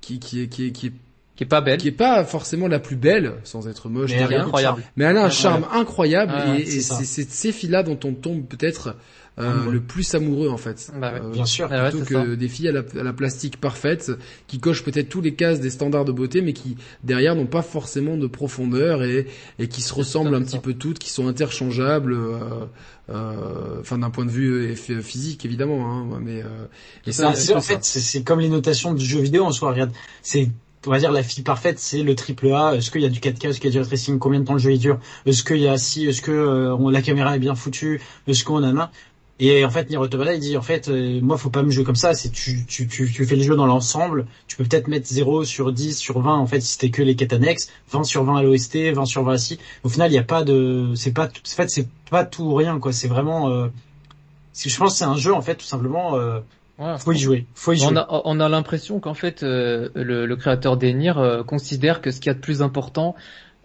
[0.00, 0.92] qui qui est qui est qui est
[1.36, 4.22] qui est pas belle, qui est pas forcément la plus belle, sans être moche, mais
[4.22, 4.82] elle est incroyable.
[4.96, 8.96] Mais elle a un charme incroyable et, et c'est ces filles-là dont on tombe peut-être
[9.38, 10.90] euh, le plus amoureux en fait.
[10.98, 11.20] Bah ouais.
[11.20, 11.68] euh, Bien sûr.
[11.68, 12.36] Plutôt que ça.
[12.36, 14.10] des filles à la, à la, plastique parfaite,
[14.46, 17.62] qui cochent peut-être tous les cases des standards de beauté, mais qui derrière n'ont pas
[17.62, 19.26] forcément de profondeur et,
[19.58, 22.14] et qui se ressemblent un petit peu toutes, qui sont interchangeables.
[22.14, 22.66] Euh,
[23.08, 26.66] euh, enfin d'un point de vue physique évidemment, hein, mais euh,
[27.06, 29.70] et ça, en fait c'est comme les notations du jeu vidéo en soi.
[29.70, 30.50] Regarde, c'est
[30.86, 32.74] on va dire la fille parfaite, c'est le triple A.
[32.74, 34.54] Est-ce qu'il y a du 4K, est-ce qu'il y a du tracing, combien de temps
[34.54, 37.40] le jeu est dur, est-ce qu'il y a si, est-ce que euh, la caméra est
[37.40, 38.90] bien foutue, est-ce qu'on a main.
[39.38, 41.84] Et en fait, Nier Automata, il dit en fait, euh, moi, faut pas me jouer
[41.84, 42.14] comme ça.
[42.14, 44.26] C'est tu, tu, tu, tu fais le jeu dans l'ensemble.
[44.46, 47.16] Tu peux peut-être mettre 0 sur 10 sur 20 en fait si c'était que les
[47.16, 49.58] quêtes annexes, 20 sur 20 à l'OST, 20 sur 20 ici.
[49.84, 52.54] Au final, il y a pas de, c'est pas, en fait, c'est pas tout ou
[52.54, 52.92] rien quoi.
[52.92, 53.68] C'est vraiment, euh,
[54.54, 56.16] je pense que c'est un jeu en fait tout simplement.
[56.16, 56.40] Euh,
[56.98, 57.46] faut y jouer.
[57.54, 57.88] Faut y jouer.
[57.90, 62.10] On a, on a l'impression qu'en fait euh, le, le, créateur d'Enir euh, considère que
[62.10, 63.14] ce qu'il y a de plus important,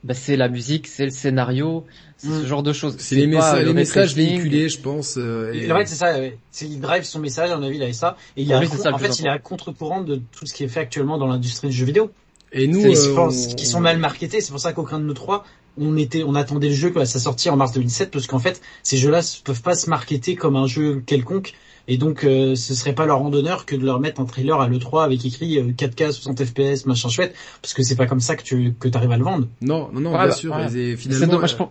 [0.03, 1.85] bah, c'est la musique, c'est le scénario,
[2.17, 2.45] c'est ce mm.
[2.45, 2.95] genre de choses.
[2.97, 5.15] C'est les, messages, les messages véhiculés, je pense.
[5.17, 5.67] Euh, et...
[5.67, 6.15] vrai, c'est ça.
[6.49, 7.51] C'est il drive son message.
[7.51, 8.17] À mon avis, il a ça.
[8.35, 10.79] Et il a, en fait, il est à contre-courant de tout ce qui est fait
[10.79, 12.11] actuellement dans l'industrie du jeu vidéo.
[12.51, 14.41] Et nous, euh, je pense, qui sont mal marketés.
[14.41, 15.45] C'est pour ça qu'aucun de nous trois,
[15.77, 18.61] on était, on attendait le jeu à sa sortie en mars 2007, parce qu'en fait,
[18.83, 21.53] ces jeux-là peuvent pas se marketer comme un jeu quelconque.
[21.87, 24.67] Et donc, euh, ce serait pas leur randonneur que de leur mettre un trailer à
[24.67, 28.43] l'E3 avec écrit 4K, 60 FPS, machin chouette, parce que c'est pas comme ça que
[28.43, 29.47] tu que arrives à le vendre.
[29.61, 30.55] Non, non, non, bien bah, sûr.
[30.97, 31.65] finalement, dommage, euh,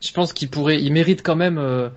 [0.00, 1.88] je pense qu'il pourrait, il mérite quand même euh,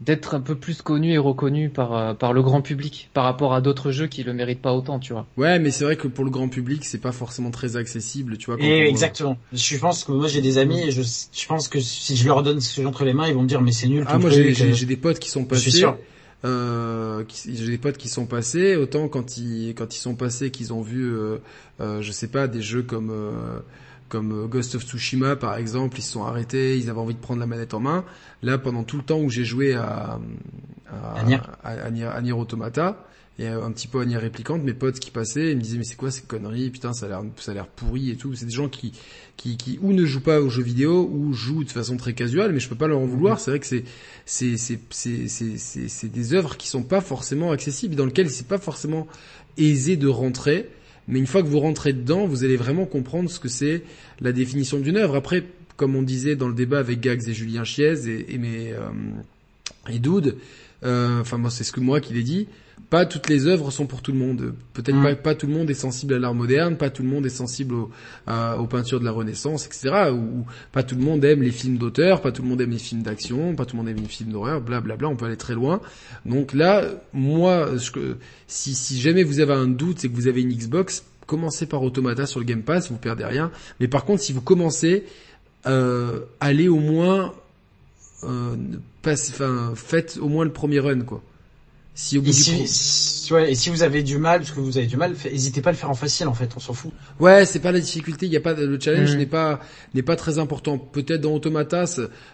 [0.00, 3.54] d'être un peu plus connu et reconnu par euh, par le grand public par rapport
[3.54, 5.26] à d'autres jeux qui le méritent pas autant, tu vois.
[5.36, 8.50] Ouais, mais c'est vrai que pour le grand public, c'est pas forcément très accessible, tu
[8.50, 8.60] vois.
[8.60, 9.38] Et exactement.
[9.52, 12.42] Je pense que moi j'ai des amis et je, je pense que si je leur
[12.42, 14.04] donne ce jeu entre les mains, ils vont me dire mais c'est nul.
[14.08, 15.64] Ah moi j'ai j'ai des potes qui sont passés.
[15.64, 15.96] Je suis sûr.
[16.44, 20.74] Euh, j'ai des potes qui sont passés autant quand ils quand ils sont passés qu'ils
[20.74, 21.38] ont vu euh,
[21.80, 23.60] euh, je sais pas des jeux comme euh,
[24.10, 27.40] comme Ghost of Tsushima par exemple, ils se sont arrêtés, ils avaient envie de prendre
[27.40, 28.04] la manette en main.
[28.42, 30.20] Là, pendant tout le temps où j'ai joué à
[30.92, 31.20] à,
[31.64, 33.04] à, à, Nier Automata,
[33.38, 35.84] et un petit peu à Nier Réplicante, mes potes qui passaient, ils me disaient mais
[35.84, 38.32] c'est quoi ces conneries, putain ça a l'air ça a l'air pourri et tout.
[38.34, 38.92] C'est des gens qui
[39.36, 42.52] qui qui ou ne jouent pas aux jeux vidéo ou jouent de façon très casuelle,
[42.52, 43.40] mais je peux pas leur en vouloir.
[43.40, 43.84] C'est vrai que c'est
[44.24, 48.46] c'est c'est c'est c'est c'est des œuvres qui sont pas forcément accessibles, dans lesquelles c'est
[48.46, 49.08] pas forcément
[49.58, 50.68] aisé de rentrer.
[51.08, 53.82] Mais une fois que vous rentrez dedans, vous allez vraiment comprendre ce que c'est
[54.20, 55.16] la définition d'une œuvre.
[55.16, 55.44] Après,
[55.76, 58.88] comme on disait dans le débat avec Gags et Julien Chiez et, et mes euh,
[59.90, 60.36] et Doud,
[60.84, 62.46] enfin moi c'est ce que moi qui l'ai dit,
[62.90, 64.54] pas toutes les œuvres sont pour tout le monde.
[64.72, 67.26] Peut-être pas, pas tout le monde est sensible à l'art moderne, pas tout le monde
[67.26, 70.12] est sensible aux peintures de la Renaissance, etc.
[70.12, 72.78] Ou, pas tout le monde aime les films d'auteur, pas tout le monde aime les
[72.78, 75.08] films d'action, pas tout le monde aime les films d'horreur, blablabla.
[75.08, 75.80] On peut aller très loin.
[76.26, 77.70] Donc là, moi,
[78.46, 81.82] si, si jamais vous avez un doute, c'est que vous avez une Xbox, commencez par
[81.82, 83.50] Automata sur le Game Pass, vous perdez rien.
[83.80, 85.04] Mais par contre, si vous commencez,
[85.66, 87.32] euh, allez au moins,
[88.24, 88.56] euh,
[89.06, 91.22] enfin, faites au moins le premier run, quoi.
[91.96, 94.78] Si au bout et, si, ouais, et si vous avez du mal, parce que vous
[94.78, 96.90] avez du mal, n'hésitez pas à le faire en facile en fait, on s'en fout.
[97.20, 99.18] Ouais, c'est pas la difficulté, il y a pas le challenge mm.
[99.18, 99.60] n'est pas
[99.94, 100.76] n'est pas très important.
[100.76, 101.84] Peut-être dans Automata,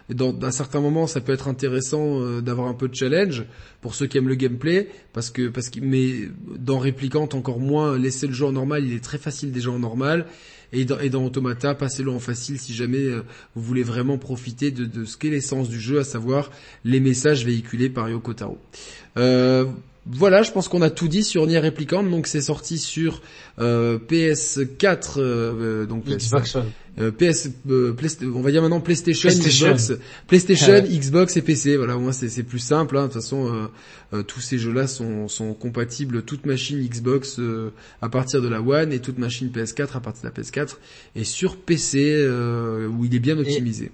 [0.09, 3.45] dans un certain moment, ça peut être intéressant euh, d'avoir un peu de challenge
[3.81, 7.99] pour ceux qui aiment le gameplay, parce que parce que mais dans Réplicante encore moins.
[7.99, 10.25] Laisser le jeu en normal, il est très facile déjà en normal.
[10.73, 13.23] Et dans, et dans Automata, passez-le en facile si jamais euh,
[13.55, 16.51] vous voulez vraiment profiter de, de ce qu'est l'essence du jeu, à savoir
[16.85, 18.57] les messages véhiculés par Yoko Taro.
[19.17, 19.65] Euh,
[20.05, 22.03] voilà, je pense qu'on a tout dit sur Nier Replicant.
[22.03, 23.21] Donc c'est sorti sur
[23.59, 26.57] euh, PS4, euh, donc Xbox
[26.97, 29.93] PS, on va dire maintenant PlayStation, Xbox,
[30.27, 31.77] PlayStation, Xbox et PC.
[31.77, 32.97] Voilà, moi c'est plus simple.
[32.97, 33.03] Hein.
[33.03, 33.69] De toute façon,
[34.27, 37.39] tous ces jeux-là sont, sont compatibles toute machine Xbox
[38.01, 40.75] à partir de la One et toute machine PS4 à partir de la PS4
[41.15, 42.27] et sur PC
[42.89, 43.85] où il est bien optimisé.
[43.85, 43.91] Et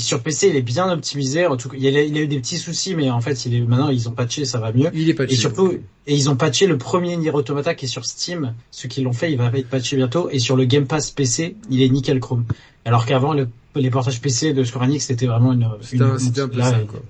[0.00, 1.46] sur PC, il est bien optimisé.
[1.46, 3.54] En tout cas, il a, il a eu des petits soucis, mais en fait, il
[3.54, 4.90] est maintenant ils ont patché, ça va mieux.
[4.92, 5.34] Il est patché.
[5.34, 5.72] Et surtout,
[6.06, 8.54] et ils ont patché le premier Nier Automata qui est sur Steam.
[8.70, 10.28] Ceux qui l'ont fait, il va être patché bientôt.
[10.30, 12.44] Et sur le Game Pass PC, il est nickel chrome.
[12.84, 15.68] Alors qu'avant, le, les portages PC de Square Enix, c'était vraiment une.
[15.80, 17.00] C'était un, un, peu ça, quoi.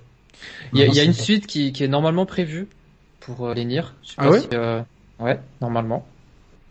[0.72, 2.68] Il y a, il y a une suite qui, qui, est normalement prévue
[3.20, 3.82] pour euh, les Nier.
[4.02, 4.42] Je sais ah ouais.
[4.54, 4.82] euh,
[5.20, 6.06] ouais, normalement.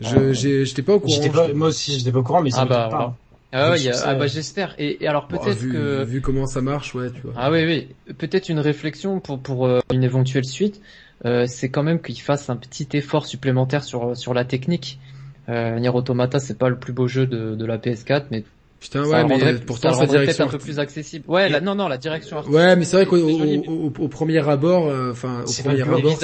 [0.01, 1.29] Je j'étais pas au courant.
[1.29, 3.17] Pas, moi aussi, j'étais pas au courant, mais ça ah bah, pas.
[3.57, 4.75] Ah, ouais, ah bah j'espère.
[4.77, 7.33] Et, alors peut-être que vu comment ça marche, ouais, tu vois.
[7.37, 8.13] Ah oui, oui.
[8.17, 10.81] Peut-être une réflexion pour pour euh, une éventuelle suite,
[11.23, 14.99] euh, c'est quand même qu'il fasse un petit effort supplémentaire sur sur la technique.
[15.47, 18.43] Euh, Nier Automata, c'est pas le plus beau jeu de, de la PS4, mais
[18.79, 21.25] Putain, ouais, mais pourtant sa direction un peu plus accessible.
[21.27, 22.41] Ouais, la, non, non, la direction.
[22.47, 26.19] Ouais, mais c'est vrai qu'au au, au, premier abord, euh, enfin, au premier abord,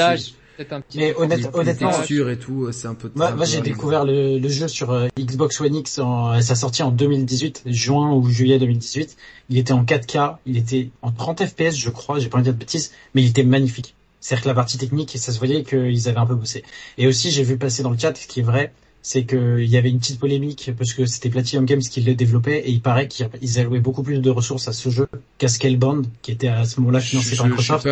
[0.95, 3.11] mais honnête, honnêtement, et tout, euh, c'est un peu.
[3.15, 6.83] Moi, moi j'ai découvert le, le, jeu sur euh, Xbox One X en, sa sortie
[6.83, 9.17] en 2018, juin ou juillet 2018.
[9.49, 12.51] Il était en 4K, il était en 30 FPS, je crois, j'ai pas envie de
[12.51, 13.95] dire de bêtises, mais il était magnifique.
[14.19, 16.63] C'est-à-dire que la partie technique, ça se voyait qu'ils avaient un peu bossé.
[16.97, 18.71] Et aussi, j'ai vu passer dans le chat, ce qui est vrai,
[19.01, 22.59] c'est qu'il y avait une petite polémique parce que c'était Platinum Games qui le développait
[22.59, 26.31] et il paraît qu'ils allouaient beaucoup plus de ressources à ce jeu qu'à Scalebound qui
[26.31, 27.87] était à ce moment-là financé par Microsoft.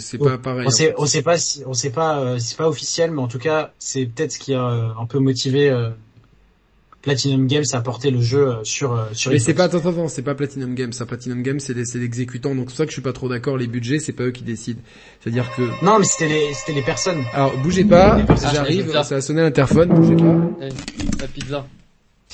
[0.00, 0.66] C'est pas, pas pareil.
[0.66, 3.28] On sait, on sait pas si, on sait pas, euh, c'est pas officiel, mais en
[3.28, 5.90] tout cas, c'est peut-être ce qui a euh, un peu motivé euh,
[7.04, 9.30] Platinum Games a porté le jeu euh, sur euh, sur.
[9.30, 12.64] Mais c'est pas attends attends, c'est pas Platinum Games, ça Platinum Games c'est l'exécutant donc
[12.64, 13.56] c'est pour ça que je suis pas trop d'accord.
[13.56, 14.80] Les budgets c'est pas eux qui décident.
[15.20, 15.62] C'est-à-dire que.
[15.84, 17.22] Non mais c'était les c'était les personnes.
[17.32, 20.66] Alors bougez pas, j'arrive, ça a sonné l'interphone, bougez pas.
[21.20, 21.66] La pizza.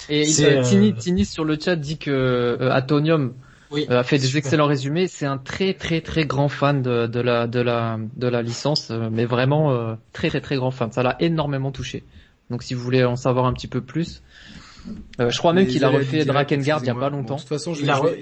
[0.09, 3.35] Et euh, Tini, Tini sur le chat dit que Atonium
[3.71, 4.39] Oui, euh, a fait des super.
[4.39, 5.09] excellents résumés.
[5.09, 8.91] C'est un très très très grand fan de, de la de la de la licence,
[8.91, 10.91] euh, mais vraiment euh, très très très grand fan.
[10.93, 12.05] Ça l'a énormément touché.
[12.51, 14.23] Donc si vous voulez en savoir un petit peu plus,
[15.21, 17.37] euh, je crois même qu'il a refait Drakengard il y a pas Bon, longtemps.
[17.37, 18.17] de toute façon, je Il vais, a, re-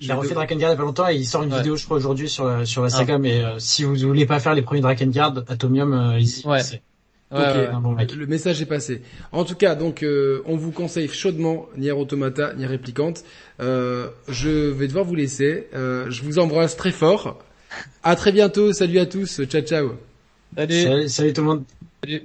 [0.00, 1.58] il- a refait Drakengard il y a pas longtemps et il sort une Ouais.
[1.58, 2.90] vidéo, je crois, aujourd'hui sur, la- sur la Ah.
[2.98, 6.48] saga, mais euh, si vous voulez pas faire les premiers Drakengard, Atomium, euh.
[6.48, 6.60] Ouais.
[6.62, 6.82] C'est
[7.30, 8.14] Ouais, bon mec.
[8.14, 9.02] Le message est passé.
[9.32, 13.22] En tout cas, donc euh, on vous conseille chaudement Nier Automata, Nier Replicante.
[13.60, 15.66] Euh, je vais devoir vous laisser.
[15.74, 17.38] Euh, je vous embrasse très fort.
[18.02, 18.72] À très bientôt.
[18.72, 19.42] Salut à tous.
[19.44, 19.90] Ciao ciao.
[20.56, 20.82] Salut.
[20.82, 21.64] Salut, salut tout le monde.
[22.02, 22.22] Salut.